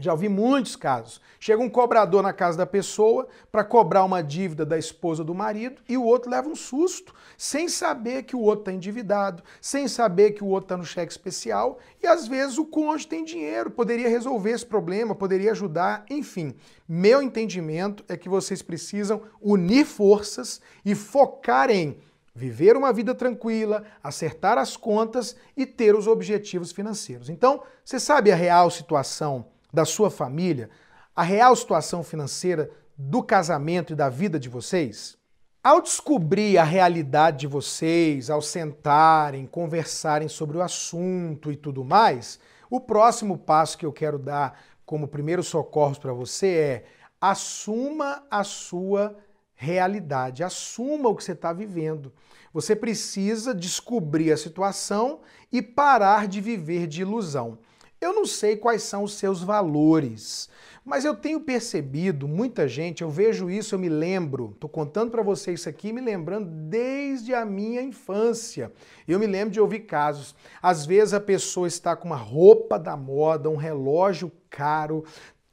já 0.00 0.12
ouvi 0.12 0.28
muitos 0.28 0.74
casos. 0.74 1.20
Chega 1.38 1.62
um 1.62 1.68
cobrador 1.68 2.22
na 2.22 2.32
casa 2.32 2.58
da 2.58 2.66
pessoa 2.66 3.28
para 3.52 3.62
cobrar 3.62 4.04
uma 4.04 4.22
dívida 4.22 4.64
da 4.64 4.78
esposa 4.78 5.22
do 5.22 5.34
marido 5.34 5.80
e 5.88 5.96
o 5.96 6.04
outro 6.04 6.30
leva 6.30 6.48
um 6.48 6.56
susto, 6.56 7.14
sem 7.36 7.68
saber 7.68 8.24
que 8.24 8.34
o 8.34 8.40
outro 8.40 8.62
está 8.62 8.72
endividado, 8.72 9.42
sem 9.60 9.86
saber 9.86 10.32
que 10.32 10.42
o 10.42 10.48
outro 10.48 10.66
está 10.66 10.76
no 10.76 10.84
cheque 10.84 11.12
especial 11.12 11.78
e 12.02 12.06
às 12.06 12.26
vezes 12.26 12.58
o 12.58 12.64
cônjuge 12.64 13.06
tem 13.06 13.24
dinheiro, 13.24 13.70
poderia 13.70 14.08
resolver 14.08 14.50
esse 14.50 14.66
problema, 14.66 15.14
poderia 15.14 15.52
ajudar, 15.52 16.04
enfim. 16.10 16.54
Meu 16.88 17.22
entendimento 17.22 18.04
é 18.08 18.16
que 18.16 18.28
vocês 18.28 18.62
precisam 18.62 19.22
unir 19.40 19.84
forças 19.84 20.60
e 20.84 20.94
focar 20.94 21.70
em 21.70 21.98
viver 22.34 22.76
uma 22.76 22.92
vida 22.92 23.14
tranquila, 23.14 23.84
acertar 24.02 24.56
as 24.56 24.76
contas 24.76 25.36
e 25.56 25.66
ter 25.66 25.94
os 25.94 26.06
objetivos 26.06 26.72
financeiros. 26.72 27.28
Então, 27.28 27.62
você 27.84 28.00
sabe 28.00 28.30
a 28.32 28.36
real 28.36 28.70
situação 28.70 29.46
da 29.72 29.84
sua 29.84 30.10
família, 30.10 30.70
a 31.14 31.22
real 31.22 31.54
situação 31.54 32.02
financeira 32.02 32.70
do 32.96 33.22
casamento 33.22 33.92
e 33.92 33.96
da 33.96 34.08
vida 34.08 34.38
de 34.38 34.48
vocês? 34.48 35.18
Ao 35.62 35.82
descobrir 35.82 36.56
a 36.56 36.64
realidade 36.64 37.40
de 37.40 37.46
vocês, 37.46 38.30
ao 38.30 38.40
sentarem, 38.40 39.46
conversarem 39.46 40.28
sobre 40.28 40.56
o 40.56 40.62
assunto 40.62 41.52
e 41.52 41.56
tudo 41.56 41.84
mais, 41.84 42.40
o 42.70 42.80
próximo 42.80 43.36
passo 43.36 43.76
que 43.76 43.84
eu 43.84 43.92
quero 43.92 44.18
dar 44.18 44.58
como 44.86 45.06
primeiro 45.06 45.42
socorro 45.42 45.98
para 46.00 46.12
você 46.12 46.46
é 46.46 46.84
assuma 47.20 48.22
a 48.30 48.42
sua 48.42 49.16
realidade, 49.54 50.42
assuma 50.42 51.10
o 51.10 51.14
que 51.14 51.22
você 51.22 51.32
está 51.32 51.52
vivendo. 51.52 52.12
Você 52.52 52.74
precisa 52.74 53.54
descobrir 53.54 54.32
a 54.32 54.36
situação 54.36 55.20
e 55.52 55.60
parar 55.60 56.26
de 56.26 56.40
viver 56.40 56.86
de 56.86 57.02
ilusão. 57.02 57.58
Eu 58.00 58.14
não 58.14 58.24
sei 58.24 58.56
quais 58.56 58.82
são 58.82 59.04
os 59.04 59.12
seus 59.12 59.42
valores, 59.42 60.48
mas 60.82 61.04
eu 61.04 61.14
tenho 61.14 61.38
percebido 61.38 62.26
muita 62.26 62.66
gente, 62.66 63.02
eu 63.02 63.10
vejo 63.10 63.50
isso, 63.50 63.74
eu 63.74 63.78
me 63.78 63.90
lembro, 63.90 64.52
estou 64.54 64.70
contando 64.70 65.10
para 65.10 65.22
você 65.22 65.52
isso 65.52 65.68
aqui, 65.68 65.92
me 65.92 66.00
lembrando 66.00 66.46
desde 66.48 67.34
a 67.34 67.44
minha 67.44 67.82
infância. 67.82 68.72
Eu 69.06 69.18
me 69.18 69.26
lembro 69.26 69.52
de 69.52 69.60
ouvir 69.60 69.80
casos. 69.80 70.34
Às 70.62 70.86
vezes 70.86 71.12
a 71.12 71.20
pessoa 71.20 71.68
está 71.68 71.94
com 71.94 72.06
uma 72.06 72.16
roupa 72.16 72.78
da 72.78 72.96
moda, 72.96 73.50
um 73.50 73.56
relógio 73.56 74.32
caro, 74.48 75.04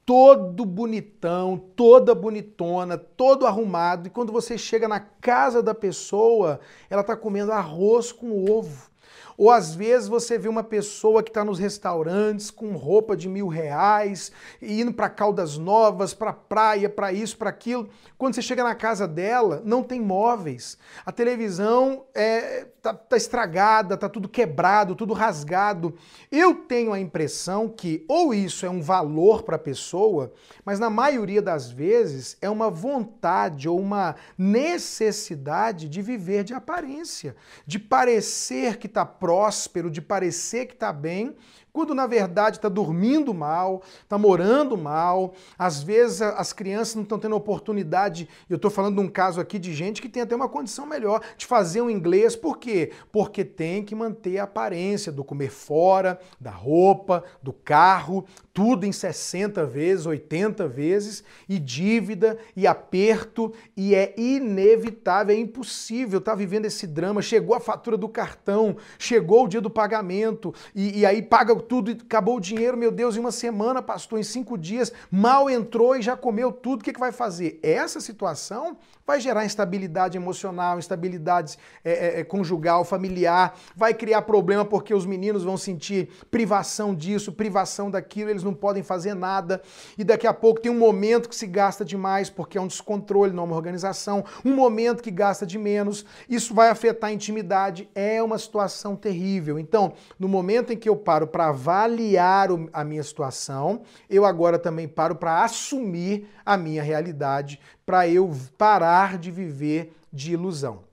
todo 0.06 0.64
bonitão, 0.64 1.58
toda 1.76 2.16
bonitona, 2.16 2.98
todo 2.98 3.46
arrumado, 3.46 4.08
e 4.08 4.10
quando 4.10 4.32
você 4.32 4.58
chega 4.58 4.88
na 4.88 5.02
casa 5.02 5.62
da 5.62 5.76
pessoa, 5.76 6.62
ela 6.90 7.02
está 7.02 7.14
comendo 7.18 7.52
arroz 7.52 8.14
com 8.14 8.50
ovo. 8.50 8.90
Ou 9.38 9.52
às 9.52 9.76
vezes 9.76 10.08
você 10.08 10.38
vê 10.38 10.50
uma 10.50 10.64
pessoa 10.64 11.22
que 11.22 11.30
está 11.30 11.46
nos 11.46 11.60
restaurantes 11.60 12.50
com 12.50 12.76
roupa 12.76 13.16
de 13.16 13.30
mil 13.30 13.48
reais, 13.48 14.32
indo 14.60 14.92
para 14.92 15.10
Caldas 15.10 15.58
Novas, 15.58 16.14
para 16.14 16.34
praia, 16.34 16.90
para 16.90 17.14
isso, 17.14 17.38
para 17.38 17.52
aquilo. 17.52 17.88
Quando 18.18 18.34
você 18.34 18.42
chega 18.42 18.64
na 18.64 18.74
casa 18.74 19.08
dela, 19.08 19.62
não 19.64 19.84
tem 19.84 20.02
móveis. 20.02 20.78
A 21.06 21.12
televisão 21.12 22.06
é, 22.16 22.66
tá, 22.82 22.94
tá 22.94 23.16
estragada, 23.16 23.96
tá 23.96 24.10
tudo 24.10 24.28
quebrado, 24.28 24.96
tudo 24.96 25.14
rasgado. 25.14 25.94
Eu 26.32 26.56
tenho 26.56 26.92
a 26.92 27.00
impressão 27.00 27.70
que 27.70 28.04
ou 28.08 28.34
isso 28.34 28.66
é 28.66 28.70
um 28.70 28.82
valor 28.82 29.44
para 29.44 29.58
a 29.58 29.60
pessoa, 29.60 30.34
mas 30.66 30.80
na 30.80 30.90
maioria 30.90 31.42
das 31.42 31.70
vezes 31.70 32.38
é 32.42 32.50
uma 32.50 32.72
vontade 32.72 33.70
ou 33.70 33.80
uma 33.80 34.16
necessidade 34.38 35.88
de 35.88 36.02
viver 36.02 36.44
de 36.44 36.54
aparência, 36.54 37.36
de 37.66 37.78
parecer 37.78 38.78
que 38.78 38.88
está 38.88 39.06
próspero, 39.28 39.92
de 39.92 40.02
parecer 40.02 40.68
que 40.68 40.74
está 40.74 40.94
bem, 40.94 41.36
quando 41.74 41.94
na 41.94 42.08
verdade 42.08 42.56
está 42.56 42.70
dormindo 42.70 43.34
mal, 43.34 43.84
está 44.02 44.18
morando 44.18 44.78
mal, 44.78 45.34
às 45.60 45.84
vezes 45.84 46.22
as 46.22 46.54
crianças 46.54 46.96
não 46.96 47.04
estão 47.04 47.20
tendo 47.20 47.36
oportunidade, 47.36 48.28
eu 48.50 48.56
estou 48.56 48.72
falando 48.72 48.96
de 48.96 49.02
um 49.02 49.10
caso 49.10 49.42
aqui 49.42 49.60
de 49.60 49.76
gente 49.76 50.02
que 50.02 50.08
tem 50.08 50.24
até 50.24 50.34
uma 50.34 50.48
condição 50.48 50.88
melhor 50.88 51.22
de 51.38 51.46
fazer 51.46 51.82
um 51.82 51.90
inglês, 51.90 52.38
por 52.38 52.58
quê? 52.58 52.94
Porque 53.12 53.44
tem 53.44 53.84
que 53.84 53.94
manter 53.94 54.40
a 54.40 54.46
aparência 54.46 55.12
do 55.12 55.26
comer 55.26 55.52
fora, 55.52 56.20
da 56.40 56.52
roupa, 56.52 57.24
do 57.44 57.52
carro, 57.52 58.26
tudo 58.58 58.88
em 58.88 58.92
60 58.92 59.68
vezes, 59.68 60.08
80 60.08 60.68
vezes, 60.68 61.24
e 61.48 61.60
dívida, 61.60 62.40
e 62.56 62.66
aperto, 62.66 63.54
e 63.76 63.94
é 63.94 64.16
inevitável, 64.18 65.36
é 65.36 65.38
impossível 65.40 66.18
estar 66.18 66.32
tá 66.32 66.36
vivendo 66.36 66.66
esse 66.66 66.88
drama. 66.88 67.22
Chegou 67.22 67.56
a 67.56 67.60
fatura 67.60 67.96
do 67.96 68.10
cartão, 68.10 68.76
chegou 68.98 69.46
o 69.46 69.48
dia 69.48 69.62
do 69.62 69.70
pagamento, 69.70 70.56
e, 70.74 71.02
e 71.02 71.06
aí 71.06 71.22
paga 71.22 71.56
tudo 71.56 71.92
e 71.92 71.94
acabou 72.04 72.38
o 72.38 72.42
dinheiro, 72.42 72.76
meu 72.76 72.92
Deus, 72.92 73.16
em 73.16 73.20
uma 73.20 73.32
semana, 73.32 73.80
pastor, 73.80 74.18
em 74.18 74.24
cinco 74.24 74.58
dias, 74.58 74.92
mal 75.12 75.48
entrou 75.48 75.96
e 75.96 76.02
já 76.02 76.18
comeu 76.18 76.52
tudo, 76.52 76.82
o 76.82 76.84
que, 76.84 76.94
que 76.94 77.00
vai 77.00 77.12
fazer? 77.12 77.60
Essa 77.62 78.02
situação 78.02 78.76
vai 79.08 79.22
gerar 79.22 79.46
instabilidade 79.46 80.18
emocional, 80.18 80.78
instabilidade 80.78 81.58
é, 81.82 81.92
é, 81.92 82.20
é, 82.20 82.24
conjugal, 82.26 82.84
familiar, 82.84 83.58
vai 83.74 83.94
criar 83.94 84.24
problema 84.24 84.66
porque 84.66 84.94
os 84.94 85.06
meninos 85.06 85.46
vão 85.46 85.56
sentir 85.56 86.10
privação 86.30 86.94
disso, 86.94 87.32
privação 87.32 87.90
daquilo, 87.90 88.30
eles 88.30 88.44
não 88.44 88.54
podem 88.54 88.84
fazer 88.84 89.14
nada, 89.14 89.62
e 89.98 90.04
daqui 90.04 90.28
a 90.28 90.34
pouco 90.34 90.60
tem 90.60 90.70
um 90.70 90.78
momento 90.78 91.30
que 91.30 91.36
se 91.36 91.48
gasta 91.48 91.86
demais 91.86 92.30
porque 92.30 92.58
é 92.58 92.62
um 92.62 92.68
descontrole, 92.68 93.32
não 93.32 93.44
é 93.44 93.46
uma 93.46 93.56
organização, 93.56 94.26
um 94.44 94.54
momento 94.54 95.02
que 95.02 95.10
gasta 95.10 95.46
de 95.46 95.58
menos, 95.58 96.06
isso 96.28 96.54
vai 96.54 96.68
afetar 96.68 97.10
a 97.10 97.14
intimidade, 97.14 97.90
é 97.96 98.22
uma 98.22 98.38
situação 98.38 98.94
terrível. 98.94 99.58
Então, 99.58 99.94
no 100.20 100.28
momento 100.28 100.74
em 100.74 100.78
que 100.78 100.90
eu 100.90 100.98
paro 100.98 101.28
para 101.28 101.48
avaliar 101.48 102.50
a 102.74 102.84
minha 102.84 103.04
situação, 103.04 103.84
eu 104.10 104.26
agora 104.26 104.60
também 104.60 104.86
paro 104.86 105.16
para 105.16 105.46
assumir 105.46 106.28
a 106.46 106.58
minha 106.58 106.84
realidade, 106.84 107.60
para 107.88 108.06
eu 108.06 108.30
parar 108.58 109.18
de 109.18 109.32
viver 109.32 109.96
de 110.12 110.34
ilusão. 110.34 110.84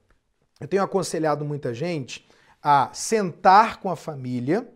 Eu 0.61 0.69
tenho 0.69 0.81
aconselhado 0.81 1.45
muita 1.45 1.75
gente 1.75 2.25
a 2.63 2.89
sentar 2.93 3.81
com 3.81 3.91
a 3.91 3.97
família 3.97 4.73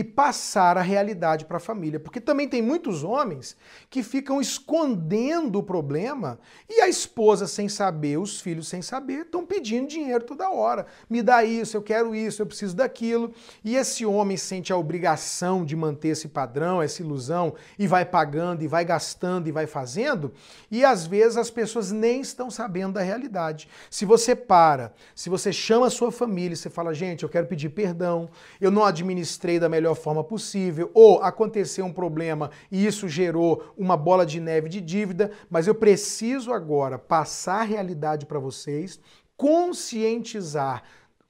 e 0.00 0.04
passar 0.04 0.78
a 0.78 0.80
realidade 0.80 1.44
para 1.44 1.58
a 1.58 1.60
família. 1.60 2.00
Porque 2.00 2.22
também 2.22 2.48
tem 2.48 2.62
muitos 2.62 3.04
homens 3.04 3.54
que 3.90 4.02
ficam 4.02 4.40
escondendo 4.40 5.58
o 5.58 5.62
problema 5.62 6.38
e 6.66 6.80
a 6.80 6.88
esposa 6.88 7.46
sem 7.46 7.68
saber, 7.68 8.16
os 8.16 8.40
filhos 8.40 8.66
sem 8.66 8.80
saber, 8.80 9.26
estão 9.26 9.44
pedindo 9.44 9.86
dinheiro 9.86 10.24
toda 10.24 10.48
hora. 10.48 10.86
Me 11.08 11.20
dá 11.20 11.44
isso, 11.44 11.76
eu 11.76 11.82
quero 11.82 12.14
isso, 12.14 12.40
eu 12.40 12.46
preciso 12.46 12.74
daquilo. 12.74 13.30
E 13.62 13.76
esse 13.76 14.06
homem 14.06 14.38
sente 14.38 14.72
a 14.72 14.76
obrigação 14.76 15.66
de 15.66 15.76
manter 15.76 16.08
esse 16.08 16.28
padrão, 16.28 16.80
essa 16.80 17.02
ilusão, 17.02 17.54
e 17.78 17.86
vai 17.86 18.06
pagando, 18.06 18.62
e 18.62 18.66
vai 18.66 18.86
gastando, 18.86 19.48
e 19.48 19.52
vai 19.52 19.66
fazendo. 19.66 20.32
E 20.70 20.82
às 20.82 21.06
vezes 21.06 21.36
as 21.36 21.50
pessoas 21.50 21.92
nem 21.92 22.22
estão 22.22 22.50
sabendo 22.50 22.94
da 22.94 23.02
realidade. 23.02 23.68
Se 23.90 24.06
você 24.06 24.34
para, 24.34 24.94
se 25.14 25.28
você 25.28 25.52
chama 25.52 25.88
a 25.88 25.90
sua 25.90 26.10
família, 26.10 26.56
você 26.56 26.70
fala, 26.70 26.94
gente, 26.94 27.22
eu 27.22 27.28
quero 27.28 27.46
pedir 27.46 27.68
perdão, 27.68 28.30
eu 28.58 28.70
não 28.70 28.82
administrei 28.82 29.58
da 29.58 29.68
melhor 29.68 29.89
melhor 29.90 29.94
forma 29.94 30.24
possível, 30.24 30.90
ou 30.94 31.22
aconteceu 31.22 31.84
um 31.84 31.92
problema 31.92 32.50
e 32.70 32.86
isso 32.86 33.08
gerou 33.08 33.72
uma 33.76 33.96
bola 33.96 34.24
de 34.24 34.40
neve 34.40 34.68
de 34.68 34.80
dívida, 34.80 35.30
mas 35.48 35.66
eu 35.66 35.74
preciso 35.74 36.52
agora 36.52 36.98
passar 36.98 37.60
a 37.60 37.64
realidade 37.64 38.26
para 38.26 38.38
vocês, 38.38 39.00
conscientizar 39.36 40.82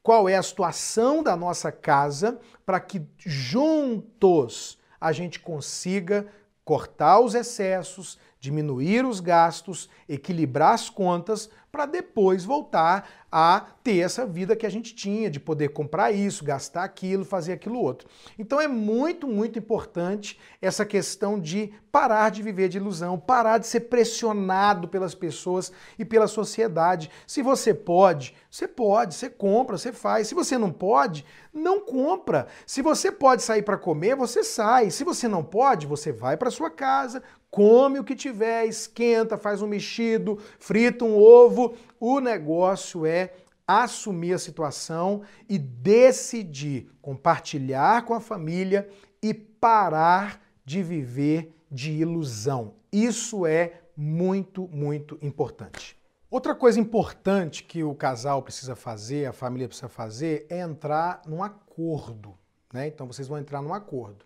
qual 0.02 0.28
é 0.28 0.36
a 0.36 0.42
situação 0.42 1.22
da 1.22 1.36
nossa 1.36 1.70
casa 1.70 2.38
para 2.64 2.80
que 2.80 3.02
juntos 3.18 4.78
a 5.00 5.12
gente 5.12 5.40
consiga 5.40 6.26
cortar 6.64 7.20
os 7.20 7.34
excessos, 7.34 8.18
diminuir 8.40 9.04
os 9.04 9.20
gastos, 9.20 9.88
equilibrar 10.08 10.72
as 10.72 10.88
contas, 10.88 11.50
para 11.70 11.86
depois 11.86 12.44
voltar 12.44 13.08
a 13.30 13.64
ter 13.84 13.98
essa 13.98 14.26
vida 14.26 14.56
que 14.56 14.66
a 14.66 14.70
gente 14.70 14.92
tinha, 14.92 15.30
de 15.30 15.38
poder 15.38 15.68
comprar 15.68 16.10
isso, 16.10 16.44
gastar 16.44 16.82
aquilo, 16.82 17.24
fazer 17.24 17.52
aquilo 17.52 17.78
outro. 17.78 18.08
Então 18.36 18.60
é 18.60 18.66
muito, 18.66 19.28
muito 19.28 19.58
importante 19.58 20.40
essa 20.60 20.84
questão 20.84 21.38
de 21.38 21.72
parar 21.92 22.30
de 22.30 22.42
viver 22.42 22.68
de 22.68 22.78
ilusão, 22.78 23.18
parar 23.18 23.58
de 23.58 23.68
ser 23.68 23.80
pressionado 23.80 24.88
pelas 24.88 25.14
pessoas 25.14 25.70
e 25.96 26.04
pela 26.04 26.26
sociedade. 26.26 27.08
Se 27.24 27.40
você 27.40 27.72
pode, 27.72 28.34
você 28.50 28.66
pode, 28.66 29.14
você 29.14 29.30
compra, 29.30 29.78
você 29.78 29.92
faz. 29.92 30.26
Se 30.26 30.34
você 30.34 30.58
não 30.58 30.72
pode, 30.72 31.24
não 31.52 31.80
compra. 31.80 32.48
Se 32.66 32.82
você 32.82 33.12
pode 33.12 33.42
sair 33.42 33.62
para 33.62 33.78
comer, 33.78 34.16
você 34.16 34.42
sai. 34.42 34.90
Se 34.90 35.04
você 35.04 35.28
não 35.28 35.44
pode, 35.44 35.86
você 35.86 36.10
vai 36.10 36.36
para 36.36 36.50
sua 36.50 36.70
casa, 36.70 37.22
come 37.50 37.98
o 37.98 38.04
que 38.04 38.14
tiver, 38.14 38.66
esquenta, 38.66 39.36
faz 39.36 39.60
um 39.60 39.66
mexido, 39.66 40.38
frita 40.58 41.04
um 41.04 41.16
ovo. 41.16 41.74
O 41.98 42.20
negócio 42.20 43.04
é 43.04 43.32
assumir 43.66 44.32
a 44.32 44.38
situação 44.38 45.22
e 45.48 45.58
decidir 45.58 46.90
compartilhar 47.00 48.04
com 48.04 48.14
a 48.14 48.20
família 48.20 48.88
e 49.22 49.32
parar 49.32 50.40
de 50.64 50.82
viver 50.82 51.54
de 51.70 51.92
ilusão. 51.92 52.74
Isso 52.92 53.46
é 53.46 53.80
muito, 53.96 54.68
muito 54.68 55.18
importante. 55.22 55.96
Outra 56.30 56.54
coisa 56.54 56.78
importante 56.78 57.64
que 57.64 57.82
o 57.82 57.94
casal 57.94 58.42
precisa 58.42 58.76
fazer, 58.76 59.26
a 59.26 59.32
família 59.32 59.66
precisa 59.66 59.88
fazer, 59.88 60.46
é 60.48 60.60
entrar 60.60 61.22
num 61.26 61.42
acordo. 61.42 62.34
Né? 62.72 62.86
Então 62.86 63.06
vocês 63.06 63.26
vão 63.26 63.38
entrar 63.38 63.60
num 63.60 63.74
acordo. 63.74 64.24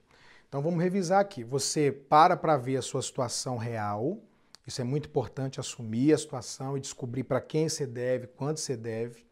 Então 0.54 0.62
vamos 0.62 0.80
revisar 0.80 1.18
aqui. 1.18 1.42
Você 1.42 1.90
para 1.90 2.36
para 2.36 2.56
ver 2.56 2.76
a 2.76 2.82
sua 2.82 3.02
situação 3.02 3.56
real. 3.56 4.18
Isso 4.64 4.80
é 4.80 4.84
muito 4.84 5.08
importante, 5.08 5.58
assumir 5.58 6.14
a 6.14 6.16
situação 6.16 6.76
e 6.76 6.80
descobrir 6.80 7.24
para 7.24 7.40
quem 7.40 7.68
você 7.68 7.84
deve, 7.84 8.28
quanto 8.28 8.60
você 8.60 8.76
deve. 8.76 9.26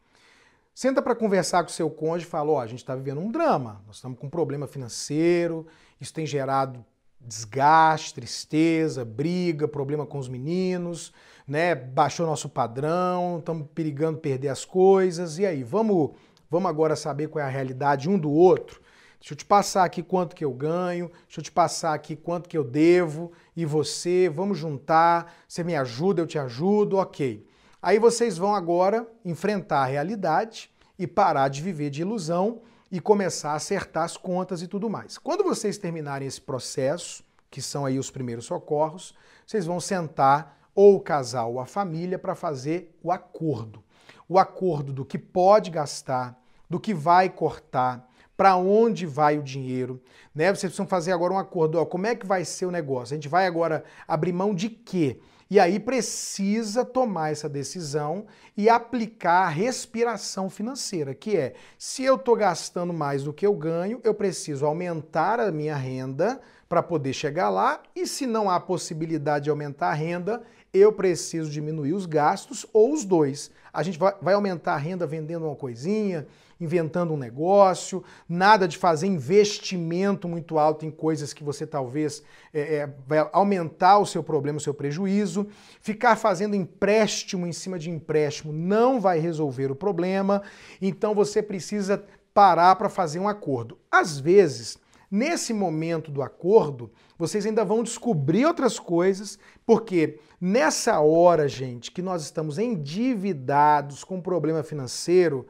Senta 0.75 1.01
para 1.01 1.15
conversar 1.15 1.63
com 1.63 1.71
o 1.71 1.73
seu 1.73 1.89
cônjuge 1.89 2.27
e 2.27 2.29
fala: 2.29 2.51
Ó, 2.51 2.55
oh, 2.57 2.59
a 2.59 2.67
gente 2.67 2.81
está 2.81 2.97
vivendo 2.97 3.21
um 3.21 3.31
drama, 3.31 3.81
nós 3.87 3.95
estamos 3.99 4.19
com 4.19 4.27
um 4.27 4.31
problema 4.31 4.67
financeiro, 4.67 5.65
isso 6.01 6.13
tem 6.13 6.27
gerado 6.27 6.85
desgaste, 7.21 8.15
tristeza, 8.15 9.05
briga, 9.05 9.69
problema 9.69 10.05
com 10.05 10.19
os 10.19 10.29
meninos, 10.29 11.13
né? 11.47 11.73
Baixou 11.73 12.27
nosso 12.27 12.49
padrão, 12.49 13.39
estamos 13.39 13.69
perigando 13.73 14.19
perder 14.19 14.49
as 14.49 14.65
coisas. 14.65 15.39
E 15.39 15.47
aí, 15.47 15.63
vamos, 15.63 16.17
vamos 16.51 16.69
agora 16.69 16.97
saber 16.97 17.29
qual 17.29 17.45
é 17.45 17.47
a 17.47 17.49
realidade 17.49 18.11
um 18.11 18.19
do 18.19 18.33
outro 18.33 18.82
Deixa 19.23 19.35
eu 19.35 19.37
te 19.37 19.45
passar 19.45 19.85
aqui 19.85 20.03
quanto 20.03 20.35
que 20.35 20.45
eu 20.45 20.53
ganho, 20.53 21.09
deixa 21.29 21.39
eu 21.39 21.45
te 21.45 21.53
passar 21.53 21.95
aqui 21.95 22.17
quanto 22.17 22.49
que 22.49 22.59
eu 22.59 22.65
devo, 22.65 23.31
e 23.55 23.65
você, 23.65 24.29
vamos 24.29 24.59
juntar, 24.59 25.33
você 25.47 25.63
me 25.63 25.77
ajuda, 25.77 26.21
eu 26.21 26.27
te 26.27 26.41
ajudo, 26.41 26.97
ok. 26.97 27.47
Aí 27.81 28.01
vocês 28.01 28.37
vão 28.37 28.53
agora 28.53 29.07
enfrentar 29.25 29.83
a 29.83 29.87
realidade 29.87 30.73
e 30.99 31.07
parar 31.07 31.47
de 31.47 31.63
viver 31.63 31.89
de 31.89 32.01
ilusão 32.01 32.63
e 32.91 32.99
começar 33.01 33.53
a 33.53 33.55
acertar 33.55 34.03
as 34.03 34.17
contas 34.17 34.61
e 34.61 34.67
tudo 34.67 34.91
mais. 34.91 35.19
Quando 35.19 35.45
vocês 35.45 35.79
terminarem 35.79 36.27
esse 36.27 36.41
processo, 36.41 37.23
que 37.49 37.63
são 37.63 37.87
aí 37.87 38.01
os 38.01 38.11
primeiros 38.11 38.47
socorros, 38.47 39.15
vocês 39.47 39.65
vão 39.65 39.79
sentar 39.79 40.59
ou 40.75 40.97
o 40.97 41.01
casal 41.01 41.53
ou 41.53 41.61
a 41.61 41.67
família 41.67 42.19
para 42.19 42.35
fazer 42.35 42.93
o 43.01 43.13
acordo. 43.13 43.85
O 44.29 44.37
acordo 44.37 44.93
do 44.93 45.05
que 45.05 45.17
pode 45.17 45.71
gastar, 45.71 46.37
do 46.69 46.81
que 46.81 46.93
vai 46.93 47.31
cortar, 47.31 48.11
para 48.43 48.57
onde 48.57 49.07
vai 49.07 49.39
o 49.39 49.43
dinheiro, 49.43 50.03
né? 50.35 50.47
Vocês 50.47 50.63
precisam 50.63 50.85
fazer 50.85 51.13
agora 51.13 51.33
um 51.33 51.39
acordo, 51.39 51.79
ó, 51.79 51.87
como 51.87 52.09
é 52.09 52.17
que 52.17 52.27
vai 52.27 52.45
ser 52.45 52.67
o 52.67 52.73
negócio? 52.73 53.15
A 53.15 53.17
gente 53.17 53.29
vai 53.29 53.47
agora 53.47 53.85
abrir 54.09 54.33
mão 54.33 54.53
de 54.53 54.69
quê? 54.69 55.21
E 55.49 55.61
aí 55.61 55.79
precisa 55.79 56.85
tomar 56.85 57.31
essa 57.31 57.49
decisão 57.49 58.27
e 58.57 58.69
aplicar 58.69 59.45
a 59.45 59.49
respiração 59.49 60.51
financeira, 60.51 61.15
que 61.15 61.37
é, 61.37 61.55
se 61.79 62.03
eu 62.03 62.17
estou 62.17 62.35
gastando 62.35 62.93
mais 62.93 63.23
do 63.23 63.33
que 63.33 63.47
eu 63.47 63.55
ganho, 63.55 64.01
eu 64.03 64.13
preciso 64.13 64.67
aumentar 64.67 65.39
a 65.39 65.53
minha 65.53 65.77
renda 65.77 66.41
para 66.69 66.83
poder 66.83 67.13
chegar 67.13 67.49
lá, 67.49 67.81
e 67.95 68.09
se 68.09 68.27
não 68.27 68.51
há 68.51 68.59
possibilidade 68.59 69.45
de 69.45 69.51
aumentar 69.51 69.91
a 69.91 69.95
renda, 69.95 70.43
eu 70.73 70.93
preciso 70.93 71.51
diminuir 71.51 71.93
os 71.93 72.07
gastos 72.07 72.65
ou 72.73 72.93
os 72.93 73.05
dois. 73.05 73.51
A 73.73 73.83
gente 73.83 73.99
vai, 73.99 74.35
aumentar 74.35 74.75
a 74.75 74.79
renda 74.79 75.07
vendendo 75.07 75.47
uma 75.47 75.57
coisinha, 75.57 76.27
inventando 76.61 77.13
um 77.13 77.17
negócio, 77.17 78.05
nada 78.29 78.69
de 78.69 78.79
fazer 78.79 79.07
investimento 79.07 80.29
muito 80.29 80.59
alto 80.59 80.87
em 80.87 80.91
coisas 80.91 81.33
que 81.33 81.43
você 81.43 81.67
talvez 81.67 82.23
é, 82.55 82.77
é, 82.77 82.95
vai 83.07 83.29
aumentar 83.33 83.99
o 83.99 84.07
seu 84.07 84.23
problema, 84.23 84.59
o 84.59 84.61
seu 84.61 84.75
prejuízo. 84.75 85.47
Ficar 85.81 86.17
fazendo 86.17 86.55
empréstimo 86.55 87.47
em 87.47 87.53
cima 87.53 87.79
de 87.79 87.91
empréstimo 87.91 88.53
não 88.53 89.01
vai 89.01 89.19
resolver 89.19 89.71
o 89.71 89.77
problema, 89.77 90.43
então 90.81 91.15
você 91.15 91.43
precisa 91.43 92.03
parar 92.33 92.77
para 92.77 92.89
fazer 92.89 93.19
um 93.19 93.29
acordo. 93.29 93.79
Às 93.91 94.19
vezes, 94.19 94.79
nesse 95.13 95.53
momento 95.53 96.11
do 96.11 96.23
acordo, 96.23 96.91
vocês 97.19 97.47
ainda 97.47 97.65
vão 97.65 97.83
descobrir 97.83 98.47
outras 98.47 98.79
coisas, 98.79 99.39
porque 99.67 100.19
nessa 100.41 100.99
hora, 101.01 101.47
gente, 101.47 101.93
que 101.93 102.01
nós 102.01 102.23
estamos 102.23 102.59
endividados 102.59 104.03
com 104.03 104.21
problema 104.21 104.63
financeiro, 104.63 105.47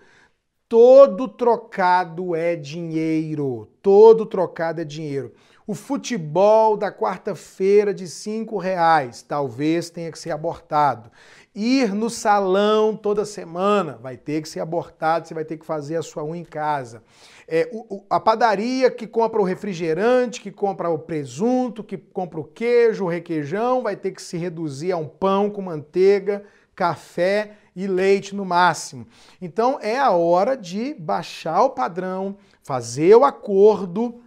Todo 0.73 1.29
trocado 1.29 2.35
é 2.35 2.57
dinheiro. 2.57 3.69
Todo 3.83 4.25
trocado 4.25 4.81
é 4.81 4.85
dinheiro. 4.87 5.35
O 5.67 5.75
futebol 5.75 6.79
da 6.79 6.91
quarta-feira 6.91 7.93
de 7.93 8.09
cinco 8.09 8.57
reais 8.57 9.21
talvez 9.21 9.91
tenha 9.91 10.11
que 10.11 10.19
ser 10.19 10.31
abortado. 10.31 11.11
Ir 11.55 11.95
no 11.95 12.09
salão 12.09 12.97
toda 12.97 13.27
semana 13.27 13.99
vai 14.01 14.17
ter 14.17 14.41
que 14.41 14.49
ser 14.49 14.61
abortado, 14.61 15.29
você 15.29 15.35
vai 15.35 15.45
ter 15.45 15.59
que 15.59 15.67
fazer 15.67 15.97
a 15.97 16.03
sua 16.03 16.25
unha 16.25 16.41
em 16.41 16.45
casa. 16.45 17.03
É, 17.47 17.69
o, 17.71 18.03
a 18.09 18.19
padaria 18.19 18.91
que 18.91 19.07
compra 19.07 19.39
o 19.39 19.45
refrigerante, 19.45 20.41
que 20.41 20.51
compra 20.51 20.89
o 20.89 20.99
presunto, 20.99 21.85
que 21.85 21.99
compra 21.99 22.41
o 22.41 22.45
queijo, 22.45 23.05
o 23.05 23.09
requeijão, 23.09 23.83
vai 23.83 23.97
ter 23.97 24.13
que 24.13 24.23
se 24.23 24.39
reduzir 24.39 24.93
a 24.93 24.97
um 24.97 25.07
pão 25.07 25.51
com 25.51 25.61
manteiga, 25.61 26.43
café 26.75 27.53
e 27.77 27.87
leite 27.87 28.35
no 28.35 28.47
máximo. 28.47 29.07
Então 29.39 29.79
é 29.83 29.99
a 29.99 30.11
hora 30.11 30.57
de 30.57 30.95
baixar 30.95 31.63
o 31.65 31.71
padrão, 31.71 32.39
fazer 32.63 33.15
o 33.15 33.25
acordo 33.25 34.23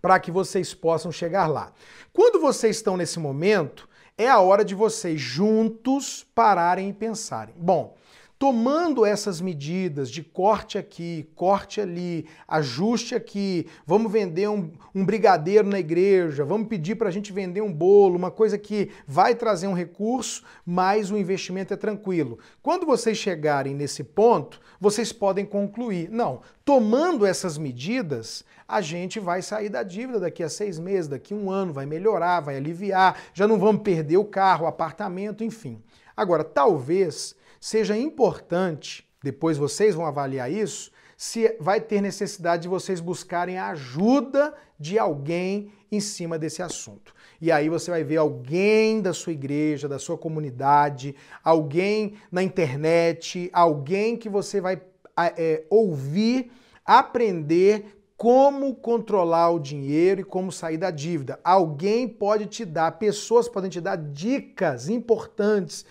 para 0.00 0.18
que 0.18 0.30
vocês 0.30 0.72
possam 0.72 1.12
chegar 1.12 1.46
lá. 1.46 1.72
Quando 2.12 2.40
vocês 2.40 2.76
estão 2.76 2.96
nesse 2.96 3.18
momento, 3.18 3.88
é 4.16 4.28
a 4.28 4.40
hora 4.40 4.64
de 4.64 4.74
vocês 4.74 5.20
juntos 5.20 6.24
pararem 6.34 6.88
e 6.88 6.92
pensarem. 6.92 7.54
Bom, 7.58 7.96
tomando 8.44 9.06
essas 9.06 9.40
medidas 9.40 10.10
de 10.10 10.22
corte 10.22 10.76
aqui, 10.76 11.26
corte 11.34 11.80
ali, 11.80 12.26
ajuste 12.46 13.14
aqui, 13.14 13.66
vamos 13.86 14.12
vender 14.12 14.50
um, 14.50 14.70
um 14.94 15.02
brigadeiro 15.02 15.66
na 15.66 15.78
igreja, 15.78 16.44
vamos 16.44 16.68
pedir 16.68 16.96
para 16.96 17.08
a 17.08 17.10
gente 17.10 17.32
vender 17.32 17.62
um 17.62 17.72
bolo, 17.72 18.18
uma 18.18 18.30
coisa 18.30 18.58
que 18.58 18.90
vai 19.06 19.34
trazer 19.34 19.66
um 19.66 19.72
recurso, 19.72 20.44
mas 20.62 21.10
o 21.10 21.16
investimento 21.16 21.72
é 21.72 21.76
tranquilo. 21.78 22.38
Quando 22.62 22.84
vocês 22.84 23.16
chegarem 23.16 23.74
nesse 23.74 24.04
ponto, 24.04 24.60
vocês 24.78 25.10
podem 25.10 25.46
concluir: 25.46 26.10
não, 26.10 26.42
tomando 26.66 27.24
essas 27.24 27.56
medidas, 27.56 28.44
a 28.68 28.82
gente 28.82 29.18
vai 29.18 29.40
sair 29.40 29.70
da 29.70 29.82
dívida 29.82 30.20
daqui 30.20 30.42
a 30.42 30.50
seis 30.50 30.78
meses, 30.78 31.08
daqui 31.08 31.32
a 31.32 31.36
um 31.38 31.50
ano, 31.50 31.72
vai 31.72 31.86
melhorar, 31.86 32.40
vai 32.40 32.58
aliviar, 32.58 33.18
já 33.32 33.48
não 33.48 33.58
vamos 33.58 33.80
perder 33.80 34.18
o 34.18 34.24
carro, 34.26 34.66
o 34.66 34.68
apartamento, 34.68 35.42
enfim. 35.42 35.82
Agora, 36.14 36.44
talvez 36.44 37.34
seja 37.64 37.96
importante, 37.96 39.08
depois 39.22 39.56
vocês 39.56 39.94
vão 39.94 40.04
avaliar 40.04 40.52
isso, 40.52 40.92
se 41.16 41.56
vai 41.58 41.80
ter 41.80 42.02
necessidade 42.02 42.64
de 42.64 42.68
vocês 42.68 43.00
buscarem 43.00 43.56
a 43.56 43.68
ajuda 43.68 44.52
de 44.78 44.98
alguém 44.98 45.72
em 45.90 45.98
cima 45.98 46.38
desse 46.38 46.60
assunto. 46.60 47.14
E 47.40 47.50
aí 47.50 47.70
você 47.70 47.90
vai 47.90 48.04
ver 48.04 48.18
alguém 48.18 49.00
da 49.00 49.14
sua 49.14 49.32
igreja, 49.32 49.88
da 49.88 49.98
sua 49.98 50.18
comunidade, 50.18 51.16
alguém 51.42 52.16
na 52.30 52.42
internet, 52.42 53.48
alguém 53.50 54.14
que 54.14 54.28
você 54.28 54.60
vai 54.60 54.82
é, 55.16 55.64
ouvir, 55.70 56.52
aprender 56.84 57.96
como 58.14 58.74
controlar 58.74 59.48
o 59.52 59.58
dinheiro 59.58 60.20
e 60.20 60.24
como 60.24 60.52
sair 60.52 60.76
da 60.76 60.90
dívida. 60.90 61.40
Alguém 61.42 62.06
pode 62.06 62.44
te 62.44 62.66
dar, 62.66 62.98
pessoas 62.98 63.48
podem 63.48 63.70
te 63.70 63.80
dar 63.80 63.96
dicas 63.96 64.90
importantes 64.90 65.86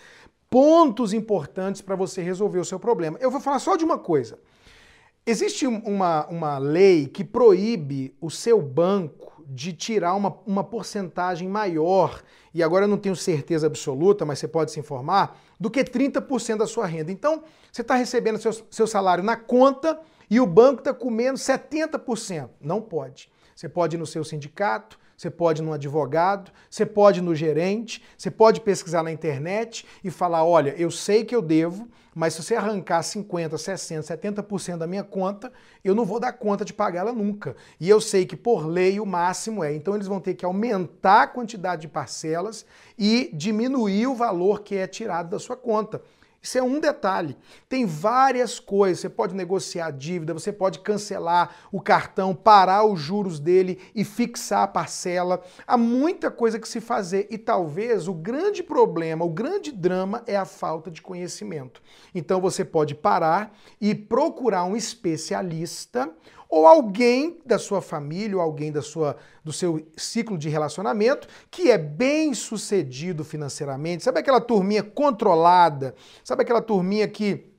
pontos 0.54 1.12
importantes 1.12 1.82
para 1.82 1.96
você 1.96 2.22
resolver 2.22 2.60
o 2.60 2.64
seu 2.64 2.78
problema. 2.78 3.18
Eu 3.20 3.28
vou 3.28 3.40
falar 3.40 3.58
só 3.58 3.74
de 3.74 3.84
uma 3.84 3.98
coisa. 3.98 4.38
Existe 5.26 5.66
uma, 5.66 6.28
uma 6.28 6.58
lei 6.58 7.08
que 7.08 7.24
proíbe 7.24 8.16
o 8.20 8.30
seu 8.30 8.62
banco 8.62 9.42
de 9.48 9.72
tirar 9.72 10.14
uma, 10.14 10.38
uma 10.46 10.62
porcentagem 10.62 11.48
maior, 11.48 12.22
e 12.54 12.62
agora 12.62 12.84
eu 12.84 12.88
não 12.88 12.96
tenho 12.96 13.16
certeza 13.16 13.66
absoluta, 13.66 14.24
mas 14.24 14.38
você 14.38 14.46
pode 14.46 14.70
se 14.70 14.78
informar, 14.78 15.36
do 15.58 15.68
que 15.68 15.82
30% 15.82 16.58
da 16.58 16.68
sua 16.68 16.86
renda. 16.86 17.10
Então, 17.10 17.42
você 17.72 17.82
está 17.82 17.96
recebendo 17.96 18.38
seu, 18.38 18.52
seu 18.70 18.86
salário 18.86 19.24
na 19.24 19.34
conta 19.34 19.98
e 20.30 20.38
o 20.38 20.46
banco 20.46 20.82
está 20.82 20.94
comendo 20.94 21.36
70%. 21.36 22.48
Não 22.60 22.80
pode. 22.80 23.28
Você 23.56 23.68
pode 23.68 23.96
ir 23.96 23.98
no 23.98 24.06
seu 24.06 24.22
sindicato, 24.22 25.00
você 25.24 25.30
pode 25.30 25.62
ir 25.62 25.64
num 25.64 25.72
advogado, 25.72 26.52
você 26.68 26.84
pode 26.84 27.20
ir 27.20 27.22
no 27.22 27.34
gerente, 27.34 28.02
você 28.16 28.30
pode 28.30 28.60
pesquisar 28.60 29.02
na 29.02 29.10
internet 29.10 29.86
e 30.02 30.10
falar: 30.10 30.44
olha, 30.44 30.74
eu 30.76 30.90
sei 30.90 31.24
que 31.24 31.34
eu 31.34 31.40
devo, 31.40 31.88
mas 32.14 32.34
se 32.34 32.42
você 32.42 32.54
arrancar 32.54 33.02
50, 33.02 33.56
60, 33.56 34.16
70% 34.16 34.76
da 34.76 34.86
minha 34.86 35.02
conta, 35.02 35.50
eu 35.82 35.94
não 35.94 36.04
vou 36.04 36.20
dar 36.20 36.34
conta 36.34 36.64
de 36.64 36.74
pagá-la 36.74 37.12
nunca. 37.12 37.56
E 37.80 37.88
eu 37.88 38.00
sei 38.00 38.26
que 38.26 38.36
por 38.36 38.66
lei 38.66 39.00
o 39.00 39.06
máximo 39.06 39.64
é. 39.64 39.74
Então 39.74 39.94
eles 39.94 40.06
vão 40.06 40.20
ter 40.20 40.34
que 40.34 40.44
aumentar 40.44 41.22
a 41.22 41.26
quantidade 41.26 41.82
de 41.82 41.88
parcelas 41.88 42.66
e 42.98 43.30
diminuir 43.32 44.06
o 44.06 44.14
valor 44.14 44.60
que 44.60 44.76
é 44.76 44.86
tirado 44.86 45.30
da 45.30 45.38
sua 45.38 45.56
conta. 45.56 46.02
Isso 46.44 46.58
é 46.58 46.62
um 46.62 46.78
detalhe. 46.78 47.38
Tem 47.70 47.86
várias 47.86 48.60
coisas. 48.60 49.00
Você 49.00 49.08
pode 49.08 49.34
negociar 49.34 49.86
a 49.86 49.90
dívida, 49.90 50.34
você 50.34 50.52
pode 50.52 50.80
cancelar 50.80 51.56
o 51.72 51.80
cartão, 51.80 52.34
parar 52.34 52.84
os 52.84 53.00
juros 53.00 53.40
dele 53.40 53.80
e 53.94 54.04
fixar 54.04 54.64
a 54.64 54.68
parcela. 54.68 55.42
Há 55.66 55.78
muita 55.78 56.30
coisa 56.30 56.58
que 56.58 56.68
se 56.68 56.82
fazer 56.82 57.26
e 57.30 57.38
talvez 57.38 58.08
o 58.08 58.12
grande 58.12 58.62
problema, 58.62 59.24
o 59.24 59.30
grande 59.30 59.72
drama 59.72 60.22
é 60.26 60.36
a 60.36 60.44
falta 60.44 60.90
de 60.90 61.00
conhecimento. 61.00 61.80
Então 62.14 62.42
você 62.42 62.62
pode 62.62 62.94
parar 62.94 63.56
e 63.80 63.94
procurar 63.94 64.64
um 64.64 64.76
especialista 64.76 66.10
ou 66.54 66.68
alguém 66.68 67.40
da 67.44 67.58
sua 67.58 67.82
família, 67.82 68.36
ou 68.36 68.40
alguém 68.40 68.70
da 68.70 68.80
sua, 68.80 69.16
do 69.42 69.52
seu 69.52 69.84
ciclo 69.96 70.38
de 70.38 70.48
relacionamento 70.48 71.26
que 71.50 71.68
é 71.68 71.76
bem 71.76 72.32
sucedido 72.32 73.24
financeiramente. 73.24 74.04
Sabe 74.04 74.20
aquela 74.20 74.40
turminha 74.40 74.80
controlada? 74.80 75.96
Sabe 76.22 76.42
aquela 76.42 76.62
turminha 76.62 77.08
que 77.08 77.53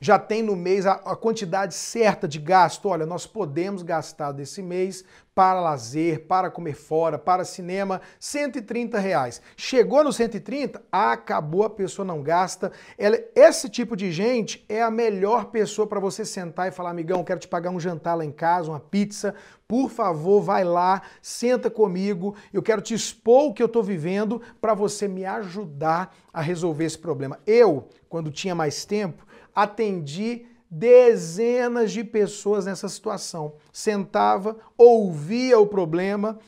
já 0.00 0.18
tem 0.18 0.42
no 0.42 0.56
mês 0.56 0.86
a, 0.86 0.92
a, 0.92 1.16
quantidade 1.16 1.74
certa 1.74 2.26
de 2.26 2.38
gasto. 2.38 2.88
Olha, 2.88 3.06
nós 3.06 3.26
podemos 3.26 3.82
gastar 3.82 4.32
desse 4.32 4.62
mês 4.62 5.04
para 5.34 5.60
lazer, 5.60 6.26
para 6.26 6.50
comer 6.50 6.72
fora, 6.72 7.18
para 7.18 7.44
cinema, 7.44 8.00
130 8.18 8.98
reais. 8.98 9.42
Chegou 9.54 10.02
no 10.02 10.10
130, 10.10 10.82
acabou, 10.90 11.64
a 11.64 11.68
pessoa 11.68 12.06
não 12.06 12.22
gasta. 12.22 12.72
Ela, 12.96 13.18
esse 13.34 13.68
tipo 13.68 13.94
de 13.94 14.10
gente 14.10 14.64
é 14.66 14.80
a 14.80 14.90
melhor 14.90 15.46
pessoa 15.46 15.86
para 15.86 16.00
você 16.00 16.24
sentar 16.24 16.68
e 16.68 16.70
falar, 16.70 16.88
amigão, 16.88 17.22
quero 17.22 17.38
te 17.38 17.48
pagar 17.48 17.68
um 17.68 17.78
jantar 17.78 18.14
lá 18.14 18.24
em 18.24 18.32
casa, 18.32 18.70
uma 18.70 18.80
pizza. 18.80 19.34
Por 19.68 19.90
favor, 19.90 20.40
vai 20.40 20.64
lá, 20.64 21.02
senta 21.20 21.68
comigo. 21.68 22.34
Eu 22.50 22.62
quero 22.62 22.80
te 22.80 22.94
expor 22.94 23.50
o 23.50 23.52
que 23.52 23.62
eu 23.62 23.66
estou 23.66 23.82
vivendo 23.82 24.40
para 24.58 24.72
você 24.72 25.06
me 25.06 25.26
ajudar 25.26 26.16
a 26.32 26.40
resolver 26.40 26.84
esse 26.86 26.98
problema. 26.98 27.38
Eu, 27.46 27.88
quando 28.08 28.30
tinha 28.30 28.54
mais 28.54 28.86
tempo, 28.86 29.25
atendi 29.56 30.44
dezenas 30.70 31.90
de 31.90 32.04
pessoas 32.04 32.66
nessa 32.66 32.88
situação. 32.88 33.54
Sentava, 33.72 34.56
ouvia 34.76 35.58
o 35.58 35.66
problema, 35.66 36.38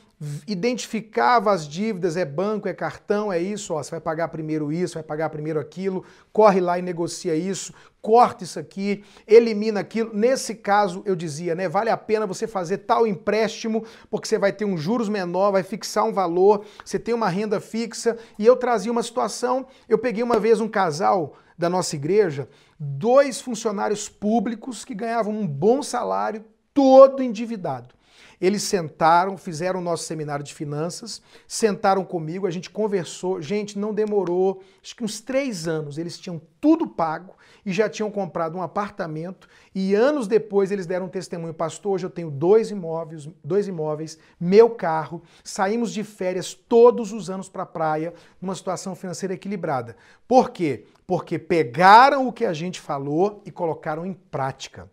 identificava 0.45 1.51
as 1.51 1.65
dívidas, 1.65 2.17
é 2.17 2.25
banco, 2.25 2.67
é 2.67 2.73
cartão, 2.73 3.31
é 3.31 3.39
isso, 3.39 3.73
ó, 3.73 3.81
você 3.81 3.91
vai 3.91 4.01
pagar 4.01 4.27
primeiro 4.27 4.71
isso, 4.71 4.95
vai 4.95 5.03
pagar 5.03 5.29
primeiro 5.29 5.59
aquilo, 5.59 6.03
corre 6.33 6.59
lá 6.59 6.77
e 6.77 6.81
negocia 6.81 7.33
isso, 7.33 7.73
corta 8.01 8.43
isso 8.43 8.59
aqui, 8.59 9.03
elimina 9.25 9.79
aquilo. 9.79 10.13
Nesse 10.13 10.55
caso, 10.55 11.01
eu 11.05 11.15
dizia, 11.15 11.55
né, 11.55 11.69
vale 11.69 11.89
a 11.89 11.95
pena 11.95 12.27
você 12.27 12.45
fazer 12.45 12.79
tal 12.79 13.07
empréstimo, 13.07 13.85
porque 14.11 14.27
você 14.27 14.37
vai 14.37 14.51
ter 14.51 14.65
um 14.65 14.77
juros 14.77 15.07
menor, 15.07 15.51
vai 15.51 15.63
fixar 15.63 16.03
um 16.03 16.11
valor, 16.11 16.65
você 16.83 16.99
tem 16.99 17.13
uma 17.13 17.29
renda 17.29 17.61
fixa, 17.61 18.17
e 18.37 18.45
eu 18.45 18.57
trazia 18.57 18.91
uma 18.91 19.03
situação, 19.03 19.65
eu 19.87 19.97
peguei 19.97 20.21
uma 20.21 20.37
vez 20.37 20.59
um 20.59 20.67
casal 20.67 21.37
da 21.57 21.69
nossa 21.69 21.95
igreja, 21.95 22.47
dois 22.79 23.41
funcionários 23.41 24.07
públicos 24.07 24.85
que 24.85 24.95
ganhavam 24.95 25.33
um 25.33 25.45
bom 25.45 25.83
salário, 25.83 26.45
todo 26.73 27.21
endividado. 27.21 27.93
Eles 28.39 28.63
sentaram, 28.63 29.37
fizeram 29.37 29.81
o 29.81 29.83
nosso 29.83 30.05
seminário 30.05 30.45
de 30.45 30.53
finanças, 30.53 31.21
sentaram 31.45 32.05
comigo, 32.05 32.47
a 32.47 32.51
gente 32.51 32.69
conversou. 32.69 33.41
Gente, 33.41 33.77
não 33.77 33.93
demorou, 33.93 34.63
acho 34.81 34.95
que 34.95 35.03
uns 35.03 35.19
três 35.19 35.67
anos. 35.67 35.97
Eles 35.97 36.17
tinham 36.17 36.41
tudo 36.61 36.87
pago 36.87 37.35
e 37.65 37.73
já 37.73 37.89
tinham 37.89 38.09
comprado 38.09 38.57
um 38.57 38.61
apartamento. 38.61 39.49
E 39.75 39.93
anos 39.93 40.25
depois 40.25 40.71
eles 40.71 40.85
deram 40.85 41.07
um 41.07 41.09
testemunho: 41.09 41.53
Pastor, 41.53 41.93
hoje 41.93 42.05
eu 42.05 42.09
tenho 42.09 42.31
dois 42.31 42.71
imóveis, 42.71 43.27
dois 43.43 43.67
imóveis, 43.67 44.17
meu 44.39 44.69
carro. 44.69 45.21
Saímos 45.43 45.91
de 45.91 46.05
férias 46.05 46.53
todos 46.53 47.11
os 47.11 47.29
anos 47.29 47.49
para 47.49 47.63
a 47.63 47.65
praia, 47.65 48.13
numa 48.41 48.55
situação 48.55 48.95
financeira 48.95 49.33
equilibrada. 49.33 49.97
Por 50.25 50.51
quê? 50.51 50.85
Porque 51.09 51.39
pegaram 51.39 52.27
o 52.27 52.31
que 52.31 52.45
a 52.45 52.53
gente 52.53 52.79
falou 52.79 53.41
e 53.43 53.49
colocaram 53.49 54.05
em 54.05 54.13
prática. 54.13 54.87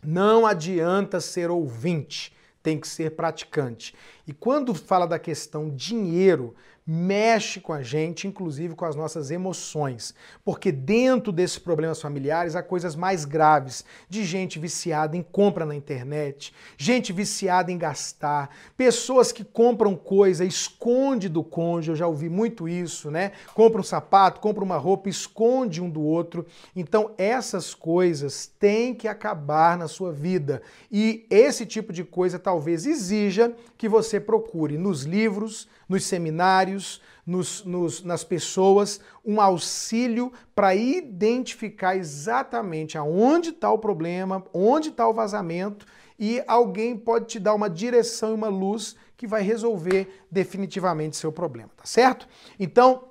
Não 0.00 0.46
adianta 0.46 1.20
ser 1.20 1.50
ouvinte 1.50 2.32
tem 2.62 2.78
que 2.78 2.86
ser 2.86 3.16
praticante. 3.16 3.92
E 4.28 4.32
quando 4.32 4.72
fala 4.72 5.08
da 5.08 5.18
questão 5.18 5.68
dinheiro, 5.68 6.54
mexe 6.86 7.60
com 7.60 7.72
a 7.72 7.82
gente, 7.82 8.26
inclusive 8.26 8.74
com 8.74 8.84
as 8.84 8.96
nossas 8.96 9.30
emoções. 9.30 10.14
Porque 10.44 10.72
dentro 10.72 11.30
desses 11.30 11.58
problemas 11.58 12.00
familiares 12.00 12.56
há 12.56 12.62
coisas 12.62 12.96
mais 12.96 13.24
graves, 13.24 13.84
de 14.08 14.24
gente 14.24 14.58
viciada 14.58 15.16
em 15.16 15.22
compra 15.22 15.64
na 15.64 15.74
internet, 15.74 16.52
gente 16.76 17.12
viciada 17.12 17.70
em 17.70 17.78
gastar, 17.78 18.50
pessoas 18.76 19.30
que 19.30 19.44
compram 19.44 19.94
coisa, 19.94 20.44
esconde 20.44 21.28
do 21.28 21.44
cônjuge, 21.44 21.90
eu 21.90 21.96
já 21.96 22.06
ouvi 22.06 22.28
muito 22.28 22.68
isso, 22.68 23.10
né? 23.10 23.32
Compra 23.54 23.80
um 23.80 23.84
sapato, 23.84 24.40
compra 24.40 24.64
uma 24.64 24.76
roupa, 24.76 25.08
esconde 25.08 25.80
um 25.80 25.88
do 25.88 26.02
outro. 26.02 26.46
Então 26.74 27.12
essas 27.16 27.74
coisas 27.74 28.46
têm 28.46 28.94
que 28.94 29.06
acabar 29.06 29.76
na 29.76 29.86
sua 29.86 30.12
vida. 30.12 30.62
E 30.90 31.26
esse 31.30 31.64
tipo 31.64 31.92
de 31.92 32.04
coisa 32.04 32.38
talvez 32.38 32.86
exija 32.86 33.54
que 33.76 33.88
você 33.88 34.18
procure 34.18 34.76
nos 34.76 35.02
livros, 35.02 35.68
nos 35.90 36.04
seminários, 36.04 37.02
nos, 37.26 37.64
nos, 37.64 38.04
nas 38.04 38.22
pessoas, 38.22 39.00
um 39.24 39.40
auxílio 39.40 40.32
para 40.54 40.72
identificar 40.72 41.96
exatamente 41.96 42.96
aonde 42.96 43.50
está 43.50 43.70
o 43.72 43.78
problema, 43.78 44.44
onde 44.54 44.90
está 44.90 45.08
o 45.08 45.12
vazamento, 45.12 45.84
e 46.16 46.40
alguém 46.46 46.96
pode 46.96 47.26
te 47.26 47.40
dar 47.40 47.54
uma 47.54 47.68
direção 47.68 48.30
e 48.30 48.34
uma 48.34 48.48
luz 48.48 48.94
que 49.16 49.26
vai 49.26 49.42
resolver 49.42 50.22
definitivamente 50.30 51.16
seu 51.16 51.32
problema, 51.32 51.70
tá 51.76 51.84
certo? 51.84 52.28
Então, 52.58 53.08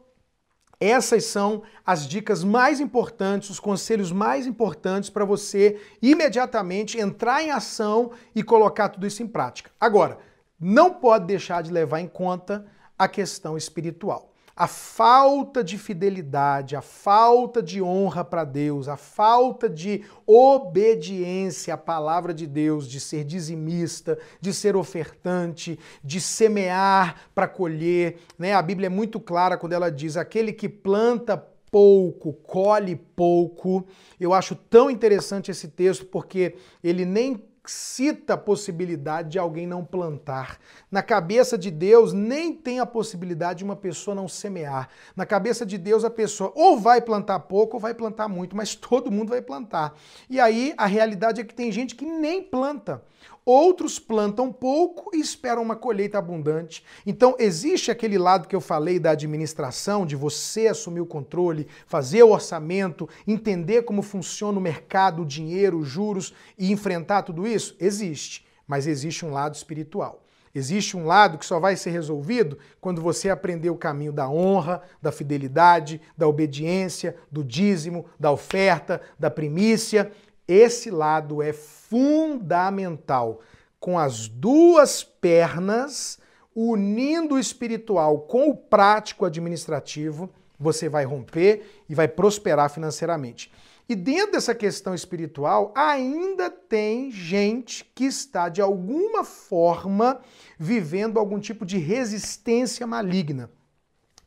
essas 0.80 1.26
são 1.26 1.62
as 1.86 2.08
dicas 2.08 2.42
mais 2.42 2.80
importantes, 2.80 3.50
os 3.50 3.60
conselhos 3.60 4.10
mais 4.10 4.48
importantes 4.48 5.10
para 5.10 5.26
você 5.26 5.82
imediatamente 6.02 6.98
entrar 6.98 7.44
em 7.44 7.52
ação 7.52 8.12
e 8.34 8.42
colocar 8.42 8.88
tudo 8.88 9.06
isso 9.06 9.22
em 9.22 9.28
prática. 9.28 9.70
Agora, 9.78 10.18
não 10.60 10.94
pode 10.94 11.26
deixar 11.26 11.64
de 11.64 11.72
levar 11.72 12.00
em 12.00 12.08
conta 12.08 12.66
a 12.98 13.08
questão 13.08 13.56
espiritual. 13.56 14.30
A 14.56 14.68
falta 14.68 15.64
de 15.64 15.78
fidelidade, 15.78 16.76
a 16.76 16.82
falta 16.82 17.64
de 17.64 17.82
honra 17.82 18.26
para 18.26 18.44
Deus, 18.44 18.90
a 18.90 18.98
falta 18.98 19.70
de 19.70 20.04
obediência 20.28 21.76
à 21.76 21.78
palavra 21.78 22.34
de 22.34 22.46
Deus, 22.46 22.86
de 22.86 23.00
ser 23.00 23.24
dizimista, 23.24 24.20
de 24.42 24.54
ser 24.54 24.76
ofertante, 24.76 25.80
de 26.04 26.20
semear 26.20 27.22
para 27.34 27.48
colher. 27.48 28.18
Né? 28.38 28.54
A 28.54 28.62
Bíblia 28.62 28.88
é 28.88 28.90
muito 28.90 29.18
clara 29.18 29.58
quando 29.58 29.72
ela 29.72 29.90
diz: 29.90 30.18
aquele 30.18 30.52
que 30.52 30.68
planta 30.68 31.38
pouco, 31.72 32.34
colhe 32.34 32.98
pouco. 32.98 33.86
Eu 34.20 34.34
acho 34.34 34.56
tão 34.56 34.90
interessante 34.90 35.52
esse 35.52 35.70
texto 35.70 36.06
porque 36.06 36.56
ele 36.84 37.06
nem 37.06 37.49
cita 37.70 38.34
a 38.34 38.38
possibilidade 38.38 39.30
de 39.30 39.40
alguém 39.40 39.68
não 39.68 39.86
plantar. 39.86 40.60
Na 40.92 41.04
cabeça 41.04 41.56
de 41.56 41.70
Deus, 41.70 42.14
nem 42.14 42.52
tem 42.52 42.80
a 42.80 42.86
possibilidade 42.86 43.60
de 43.60 43.64
uma 43.64 43.76
pessoa 43.76 44.16
não 44.16 44.28
semear. 44.28 44.90
Na 45.16 45.26
cabeça 45.26 45.66
de 45.66 45.78
Deus, 45.78 46.04
a 46.04 46.10
pessoa 46.10 46.52
ou 46.56 46.80
vai 46.80 47.00
plantar 47.00 47.40
pouco 47.42 47.78
ou 47.78 47.80
vai 47.80 47.94
plantar 47.94 48.28
muito, 48.28 48.56
mas 48.56 48.74
todo 48.76 49.12
mundo 49.12 49.30
vai 49.30 49.42
plantar. 49.42 49.94
E 50.28 50.40
aí 50.40 50.74
a 50.78 50.88
realidade 50.88 51.42
é 51.42 51.44
que 51.44 51.54
tem 51.54 51.72
gente 51.72 51.94
que 51.94 52.06
nem 52.06 52.42
planta. 52.42 53.04
Outros 53.52 53.98
plantam 53.98 54.54
pouco 54.54 55.10
e 55.12 55.20
esperam 55.20 55.64
uma 55.64 55.76
colheita 55.76 56.20
abundante. 56.20 56.84
Então, 57.04 57.36
existe 57.40 57.90
aquele 57.90 58.16
lado 58.16 58.48
que 58.48 58.56
eu 58.56 58.62
falei 58.62 59.00
da 59.00 59.10
administração, 59.10 60.06
de 60.06 60.16
você 60.16 60.68
assumir 60.68 61.02
o 61.02 61.06
controle, 61.08 61.68
fazer 61.88 62.22
o 62.22 62.30
orçamento, 62.30 63.10
entender 63.26 63.82
como 63.86 64.04
funciona 64.04 64.60
o 64.60 64.62
mercado, 64.62 65.24
o 65.24 65.26
dinheiro, 65.26 65.80
os 65.80 65.88
juros 65.88 66.32
e 66.60 66.72
enfrentar 66.72 67.24
tudo 67.24 67.48
isso? 67.48 67.76
Existe. 67.80 68.46
Mas 68.68 68.86
existe 68.86 69.26
um 69.26 69.32
lado 69.32 69.56
espiritual. 69.56 70.24
Existe 70.54 70.96
um 70.96 71.06
lado 71.06 71.40
que 71.40 71.46
só 71.46 71.60
vai 71.60 71.76
ser 71.76 71.90
resolvido 71.90 72.58
quando 72.80 73.02
você 73.02 73.32
aprender 73.32 73.72
o 73.72 73.78
caminho 73.78 74.12
da 74.12 74.30
honra, 74.30 74.84
da 75.02 75.12
fidelidade, 75.12 76.00
da 76.16 76.28
obediência, 76.28 77.16
do 77.32 77.44
dízimo, 77.44 78.06
da 78.20 78.32
oferta, 78.32 79.02
da 79.18 79.32
primícia. 79.32 80.12
Esse 80.50 80.90
lado 80.90 81.44
é 81.44 81.54
fundamental. 81.54 83.40
Com 83.80 84.00
as 84.00 84.28
duas 84.28 85.04
pernas, 85.04 86.18
unindo 86.56 87.36
o 87.36 87.40
espiritual 87.40 88.22
com 88.22 88.50
o 88.50 88.58
prático 88.58 89.26
administrativo, 89.26 90.28
você 90.60 90.90
vai 90.90 91.06
romper 91.06 91.84
e 91.88 91.94
vai 91.94 92.08
prosperar 92.08 92.72
financeiramente. 92.72 93.52
E 93.88 93.96
dentro 93.96 94.32
dessa 94.32 94.56
questão 94.56 94.96
espiritual, 94.96 95.72
ainda 95.76 96.50
tem 96.50 97.12
gente 97.12 97.86
que 97.94 98.06
está 98.06 98.50
de 98.50 98.60
alguma 98.60 99.24
forma 99.24 100.20
vivendo 100.58 101.20
algum 101.20 101.40
tipo 101.40 101.64
de 101.64 101.78
resistência 101.78 102.88
maligna. 102.88 103.52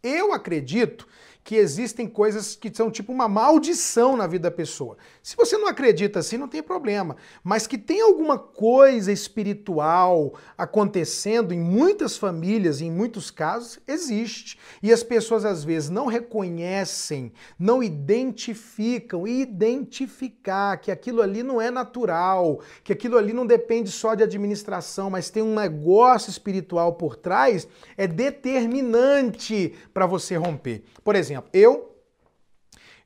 Eu 0.00 0.32
acredito 0.32 1.06
que 1.44 1.56
existem 1.56 2.06
coisas 2.06 2.54
que 2.54 2.72
são 2.72 2.90
tipo 2.90 3.12
uma 3.12 3.28
maldição 3.28 4.16
na 4.16 4.26
vida 4.26 4.48
da 4.48 4.56
pessoa. 4.56 4.96
Se 5.22 5.36
você 5.36 5.58
não 5.58 5.66
acredita 5.66 6.20
assim, 6.20 6.36
não 6.36 6.46
tem 6.46 6.62
problema. 6.62 7.16
Mas 7.42 7.66
que 7.66 7.76
tem 7.76 8.00
alguma 8.00 8.38
coisa 8.38 9.10
espiritual 9.10 10.34
acontecendo 10.56 11.52
em 11.52 11.58
muitas 11.58 12.16
famílias, 12.16 12.80
em 12.80 12.90
muitos 12.90 13.30
casos, 13.30 13.80
existe. 13.88 14.58
E 14.82 14.92
as 14.92 15.02
pessoas 15.02 15.44
às 15.44 15.64
vezes 15.64 15.90
não 15.90 16.06
reconhecem, 16.06 17.32
não 17.58 17.82
identificam. 17.82 19.26
E 19.26 19.42
identificar 19.42 20.76
que 20.76 20.90
aquilo 20.90 21.22
ali 21.22 21.42
não 21.42 21.60
é 21.60 21.70
natural, 21.70 22.60
que 22.84 22.92
aquilo 22.92 23.18
ali 23.18 23.32
não 23.32 23.46
depende 23.46 23.90
só 23.90 24.14
de 24.14 24.22
administração, 24.22 25.10
mas 25.10 25.30
tem 25.30 25.42
um 25.42 25.54
negócio 25.54 26.30
espiritual 26.30 26.94
por 26.94 27.16
trás, 27.16 27.66
é 27.96 28.06
determinante 28.06 29.74
para 29.92 30.06
você 30.06 30.36
romper. 30.36 30.84
Por 31.02 31.16
exemplo, 31.16 31.31
exemplo, 31.32 31.50
eu 31.52 31.96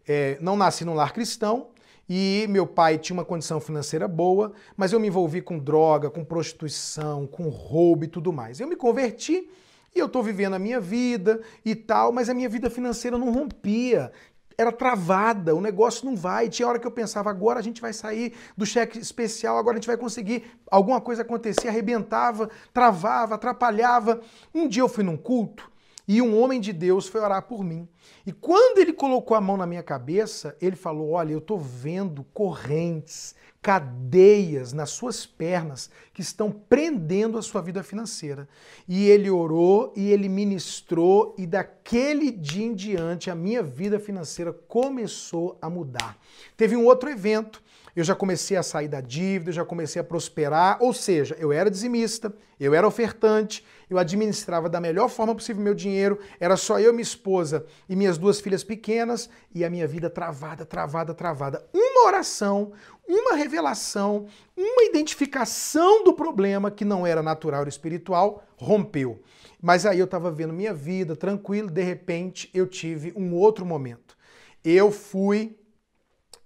é, 0.07 0.37
não 0.41 0.57
nasci 0.57 0.85
num 0.85 0.95
lar 0.95 1.13
cristão 1.13 1.69
e 2.09 2.47
meu 2.49 2.67
pai 2.67 2.99
tinha 2.99 3.15
uma 3.15 3.25
condição 3.25 3.61
financeira 3.61 4.07
boa, 4.07 4.53
mas 4.77 4.93
eu 4.93 5.01
me 5.01 5.09
envolvi 5.09 5.41
com 5.41 5.59
droga, 5.59 6.09
com 6.09 6.25
prostituição, 6.25 7.27
com 7.27 7.49
roubo 7.49 8.05
e 8.05 8.09
tudo 8.09 8.33
mais. 8.33 8.61
Eu 8.61 8.69
me 8.69 8.77
converti 8.77 9.51
e 9.95 9.99
eu 9.99 10.07
estou 10.07 10.23
vivendo 10.23 10.55
a 10.55 10.59
minha 10.59 10.81
vida 10.81 11.41
e 11.65 11.75
tal, 11.75 12.13
mas 12.13 12.29
a 12.29 12.35
minha 12.35 12.49
vida 12.49 12.71
financeira 12.71 13.19
não 13.19 13.33
rompia 13.33 14.13
era 14.59 14.73
travada, 14.73 15.55
o 15.55 15.61
negócio 15.61 16.07
não 16.07 16.17
vai. 16.17 16.49
Tinha 16.49 16.67
hora 16.67 16.79
que 16.79 16.87
eu 16.87 16.91
pensava, 16.91 17.29
agora 17.29 17.59
a 17.59 17.63
gente 17.63 17.81
vai 17.81 17.93
sair 17.93 18.33
do 18.57 18.65
cheque 18.65 18.99
especial, 18.99 19.59
agora 19.59 19.77
a 19.77 19.81
gente 19.81 19.87
vai 19.87 19.97
conseguir. 19.97 20.45
Alguma 20.71 21.01
coisa 21.01 21.23
acontecia, 21.23 21.69
arrebentava, 21.69 22.49
travava, 22.73 23.35
atrapalhava. 23.35 24.21
Um 24.55 24.67
dia 24.67 24.83
eu 24.83 24.89
fui 24.89 25.05
num 25.05 25.17
culto 25.17 25.71
e 26.09 26.23
um 26.23 26.41
homem 26.41 26.61
de 26.61 26.73
Deus 26.73 27.09
foi 27.09 27.21
orar 27.21 27.43
por 27.43 27.65
mim. 27.65 27.89
E 28.25 28.33
quando 28.33 28.79
ele 28.79 28.93
colocou 28.93 29.37
a 29.37 29.41
mão 29.41 29.57
na 29.57 29.67
minha 29.67 29.83
cabeça, 29.83 30.57
ele 30.61 30.77
falou: 30.77 31.11
Olha, 31.11 31.33
eu 31.33 31.39
estou 31.39 31.59
vendo 31.59 32.25
correntes, 32.33 33.35
cadeias 33.61 34.73
nas 34.73 34.91
suas 34.91 35.27
pernas 35.27 35.91
que 36.15 36.21
estão 36.21 36.53
prendendo 36.53 37.37
a 37.37 37.43
sua 37.43 37.61
vida 37.61 37.83
financeira. 37.83 38.49
E 38.87 39.09
ele 39.09 39.29
orou 39.29 39.93
e 39.97 40.11
ele 40.13 40.29
ministrou, 40.29 41.35
e 41.37 41.47
daquele 41.47 42.31
dia 42.31 42.67
em 42.67 42.75
diante 42.75 43.29
a 43.29 43.35
minha 43.35 43.63
vida 43.63 43.99
financeira 43.99 44.53
começou 44.53 45.59
a 45.61 45.69
mudar. 45.69 46.17
Teve 46.57 46.77
um 46.77 46.85
outro 46.85 47.11
evento 47.11 47.61
eu 47.97 48.05
já 48.05 48.15
comecei 48.15 48.59
a 48.59 48.63
sair 48.63 48.89
da 48.89 49.01
dívida, 49.01 49.49
eu 49.49 49.55
já 49.55 49.65
comecei 49.65 49.99
a 49.99 50.05
prosperar, 50.05 50.77
ou 50.83 50.93
seja, 50.93 51.35
eu 51.39 51.51
era 51.51 51.71
dizimista, 51.71 52.31
eu 52.61 52.75
era 52.75 52.87
ofertante, 52.87 53.65
eu 53.89 53.99
administrava 53.99 54.69
da 54.69 54.81
melhor 54.81 55.09
forma 55.09 55.35
possível 55.35 55.63
meu 55.63 55.75
dinheiro, 55.75 56.19
era 56.41 56.57
só 56.57 56.79
eu, 56.81 56.93
minha 56.93 57.03
esposa 57.03 57.65
e 57.89 57.95
minhas 57.95 58.19
duas 58.19 58.41
filhas 58.41 58.65
pequenas 58.65 59.31
e 59.55 59.65
a 59.65 59.71
minha 59.71 59.87
vida 59.87 60.11
travada, 60.11 60.67
travada, 60.67 61.15
travada. 61.15 61.65
Uma 61.73 62.07
oração, 62.07 62.73
uma 63.09 63.35
revelação, 63.35 64.27
uma 64.57 64.83
identificação 64.85 66.03
do 66.03 66.13
problema 66.13 66.71
que 66.71 66.85
não 66.85 67.07
era 67.07 67.23
natural 67.23 67.63
ou 67.63 67.69
espiritual 67.69 68.45
rompeu. 68.57 69.23
Mas 69.63 69.87
aí 69.87 69.99
eu 69.99 70.05
estava 70.05 70.31
vendo 70.31 70.53
minha 70.53 70.75
vida 70.75 71.15
tranquilo, 71.15 71.71
de 71.71 71.83
repente 71.83 72.51
eu 72.53 72.67
tive 72.67 73.13
um 73.17 73.35
outro 73.35 73.65
momento. 73.65 74.17
Eu 74.65 74.91
fui 74.91 75.57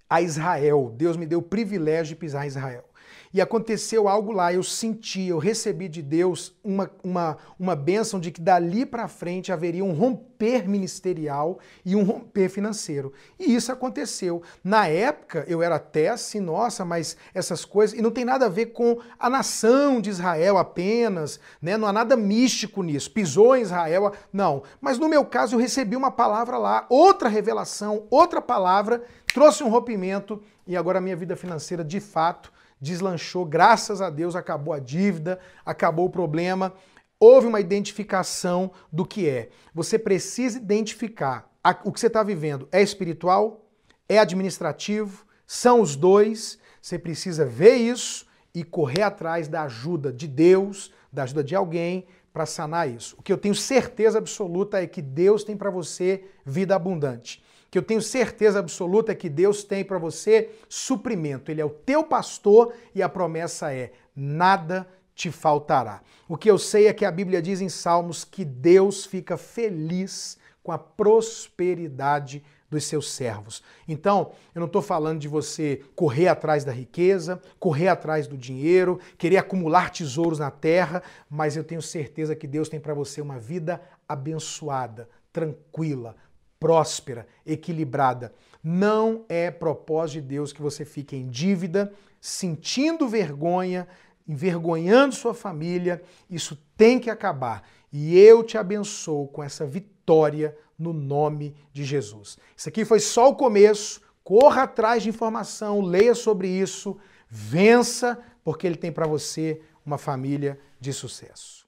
a 0.08 0.20
Israel. 0.20 0.92
Deus 0.96 1.16
me 1.16 1.24
deu 1.24 1.38
o 1.38 1.42
privilégio 1.42 2.14
de 2.14 2.20
pisar 2.20 2.44
em 2.44 2.48
Israel. 2.48 2.84
E 3.32 3.40
aconteceu 3.40 4.08
algo 4.08 4.32
lá, 4.32 4.52
eu 4.52 4.62
senti, 4.62 5.28
eu 5.28 5.38
recebi 5.38 5.88
de 5.88 6.02
Deus 6.02 6.52
uma, 6.64 6.90
uma, 7.00 7.36
uma 7.56 7.76
bênção 7.76 8.18
de 8.18 8.32
que 8.32 8.40
dali 8.40 8.84
para 8.84 9.06
frente 9.06 9.52
haveria 9.52 9.84
um 9.84 9.92
romper 9.92 10.68
ministerial 10.68 11.60
e 11.84 11.94
um 11.94 12.02
romper 12.02 12.48
financeiro. 12.48 13.12
E 13.38 13.54
isso 13.54 13.70
aconteceu. 13.70 14.42
Na 14.64 14.88
época, 14.88 15.44
eu 15.46 15.62
era 15.62 15.76
até 15.76 16.08
assim, 16.08 16.40
nossa, 16.40 16.84
mas 16.84 17.16
essas 17.32 17.64
coisas. 17.64 17.96
E 17.96 18.02
não 18.02 18.10
tem 18.10 18.24
nada 18.24 18.46
a 18.46 18.48
ver 18.48 18.66
com 18.66 18.98
a 19.16 19.30
nação 19.30 20.00
de 20.00 20.10
Israel 20.10 20.58
apenas, 20.58 21.38
né? 21.62 21.76
não 21.76 21.86
há 21.86 21.92
nada 21.92 22.16
místico 22.16 22.82
nisso. 22.82 23.12
Pisou 23.12 23.56
em 23.56 23.62
Israel, 23.62 24.12
não. 24.32 24.64
Mas 24.80 24.98
no 24.98 25.08
meu 25.08 25.24
caso, 25.24 25.54
eu 25.54 25.60
recebi 25.60 25.94
uma 25.94 26.10
palavra 26.10 26.58
lá, 26.58 26.84
outra 26.88 27.28
revelação, 27.28 28.08
outra 28.10 28.42
palavra, 28.42 29.04
trouxe 29.32 29.62
um 29.62 29.68
rompimento 29.68 30.42
e 30.66 30.76
agora 30.76 30.98
a 30.98 31.00
minha 31.00 31.14
vida 31.14 31.36
financeira 31.36 31.84
de 31.84 32.00
fato 32.00 32.52
deslanchou, 32.80 33.44
graças 33.44 34.00
a 34.00 34.08
Deus 34.08 34.34
acabou 34.34 34.72
a 34.72 34.78
dívida, 34.78 35.38
acabou 35.64 36.06
o 36.06 36.10
problema. 36.10 36.72
Houve 37.18 37.46
uma 37.46 37.60
identificação 37.60 38.70
do 38.90 39.04
que 39.04 39.28
é. 39.28 39.50
Você 39.74 39.98
precisa 39.98 40.58
identificar 40.58 41.50
o 41.84 41.92
que 41.92 42.00
você 42.00 42.06
está 42.06 42.22
vivendo. 42.22 42.68
É 42.72 42.80
espiritual? 42.80 43.66
É 44.08 44.18
administrativo? 44.18 45.26
São 45.46 45.82
os 45.82 45.94
dois? 45.94 46.58
Você 46.80 46.98
precisa 46.98 47.44
ver 47.44 47.74
isso 47.74 48.26
e 48.54 48.64
correr 48.64 49.02
atrás 49.02 49.46
da 49.48 49.62
ajuda 49.62 50.12
de 50.12 50.26
Deus, 50.26 50.92
da 51.12 51.24
ajuda 51.24 51.44
de 51.44 51.54
alguém 51.54 52.06
para 52.32 52.46
sanar 52.46 52.88
isso. 52.88 53.16
O 53.18 53.22
que 53.22 53.32
eu 53.32 53.36
tenho 53.36 53.54
certeza 53.54 54.16
absoluta 54.16 54.80
é 54.80 54.86
que 54.86 55.02
Deus 55.02 55.44
tem 55.44 55.56
para 55.56 55.68
você 55.68 56.24
vida 56.46 56.74
abundante 56.74 57.39
que 57.70 57.78
eu 57.78 57.82
tenho 57.82 58.02
certeza 58.02 58.58
absoluta 58.58 59.14
que 59.14 59.28
Deus 59.28 59.62
tem 59.62 59.84
para 59.84 59.98
você 59.98 60.50
suprimento. 60.68 61.50
Ele 61.50 61.60
é 61.60 61.64
o 61.64 61.70
teu 61.70 62.02
pastor 62.02 62.72
e 62.94 63.02
a 63.02 63.08
promessa 63.08 63.72
é: 63.72 63.92
nada 64.14 64.88
te 65.14 65.30
faltará. 65.30 66.02
O 66.28 66.36
que 66.36 66.50
eu 66.50 66.58
sei 66.58 66.86
é 66.88 66.92
que 66.92 67.04
a 67.04 67.10
Bíblia 67.10 67.40
diz 67.40 67.60
em 67.60 67.68
Salmos 67.68 68.24
que 68.24 68.44
Deus 68.44 69.04
fica 69.04 69.36
feliz 69.36 70.38
com 70.62 70.72
a 70.72 70.78
prosperidade 70.78 72.42
dos 72.70 72.84
seus 72.84 73.10
servos. 73.10 73.62
Então, 73.88 74.30
eu 74.54 74.60
não 74.60 74.66
estou 74.66 74.80
falando 74.80 75.18
de 75.18 75.26
você 75.26 75.82
correr 75.96 76.28
atrás 76.28 76.64
da 76.64 76.70
riqueza, 76.70 77.42
correr 77.58 77.88
atrás 77.88 78.28
do 78.28 78.38
dinheiro, 78.38 79.00
querer 79.18 79.38
acumular 79.38 79.90
tesouros 79.90 80.38
na 80.38 80.50
terra, 80.50 81.02
mas 81.28 81.56
eu 81.56 81.64
tenho 81.64 81.82
certeza 81.82 82.36
que 82.36 82.46
Deus 82.46 82.68
tem 82.68 82.78
para 82.78 82.94
você 82.94 83.20
uma 83.20 83.38
vida 83.40 83.82
abençoada, 84.08 85.08
tranquila, 85.32 86.14
próspera, 86.60 87.26
equilibrada. 87.44 88.32
Não 88.62 89.24
é 89.28 89.50
propósito 89.50 90.22
de 90.22 90.28
Deus 90.28 90.52
que 90.52 90.60
você 90.60 90.84
fique 90.84 91.16
em 91.16 91.26
dívida, 91.26 91.92
sentindo 92.20 93.08
vergonha, 93.08 93.88
envergonhando 94.28 95.14
sua 95.14 95.32
família. 95.32 96.02
Isso 96.28 96.56
tem 96.76 97.00
que 97.00 97.08
acabar. 97.08 97.66
E 97.90 98.16
eu 98.16 98.44
te 98.44 98.58
abençoo 98.58 99.26
com 99.28 99.42
essa 99.42 99.66
vitória 99.66 100.56
no 100.78 100.92
nome 100.92 101.56
de 101.72 101.82
Jesus. 101.84 102.38
Isso 102.56 102.68
aqui 102.68 102.84
foi 102.84 103.00
só 103.00 103.30
o 103.30 103.34
começo. 103.34 104.00
Corra 104.22 104.64
atrás 104.64 105.02
de 105.02 105.08
informação, 105.08 105.80
leia 105.80 106.14
sobre 106.14 106.46
isso, 106.46 106.96
vença, 107.28 108.18
porque 108.44 108.66
ele 108.66 108.76
tem 108.76 108.92
para 108.92 109.06
você 109.06 109.60
uma 109.84 109.98
família 109.98 110.60
de 110.78 110.92
sucesso. 110.92 111.59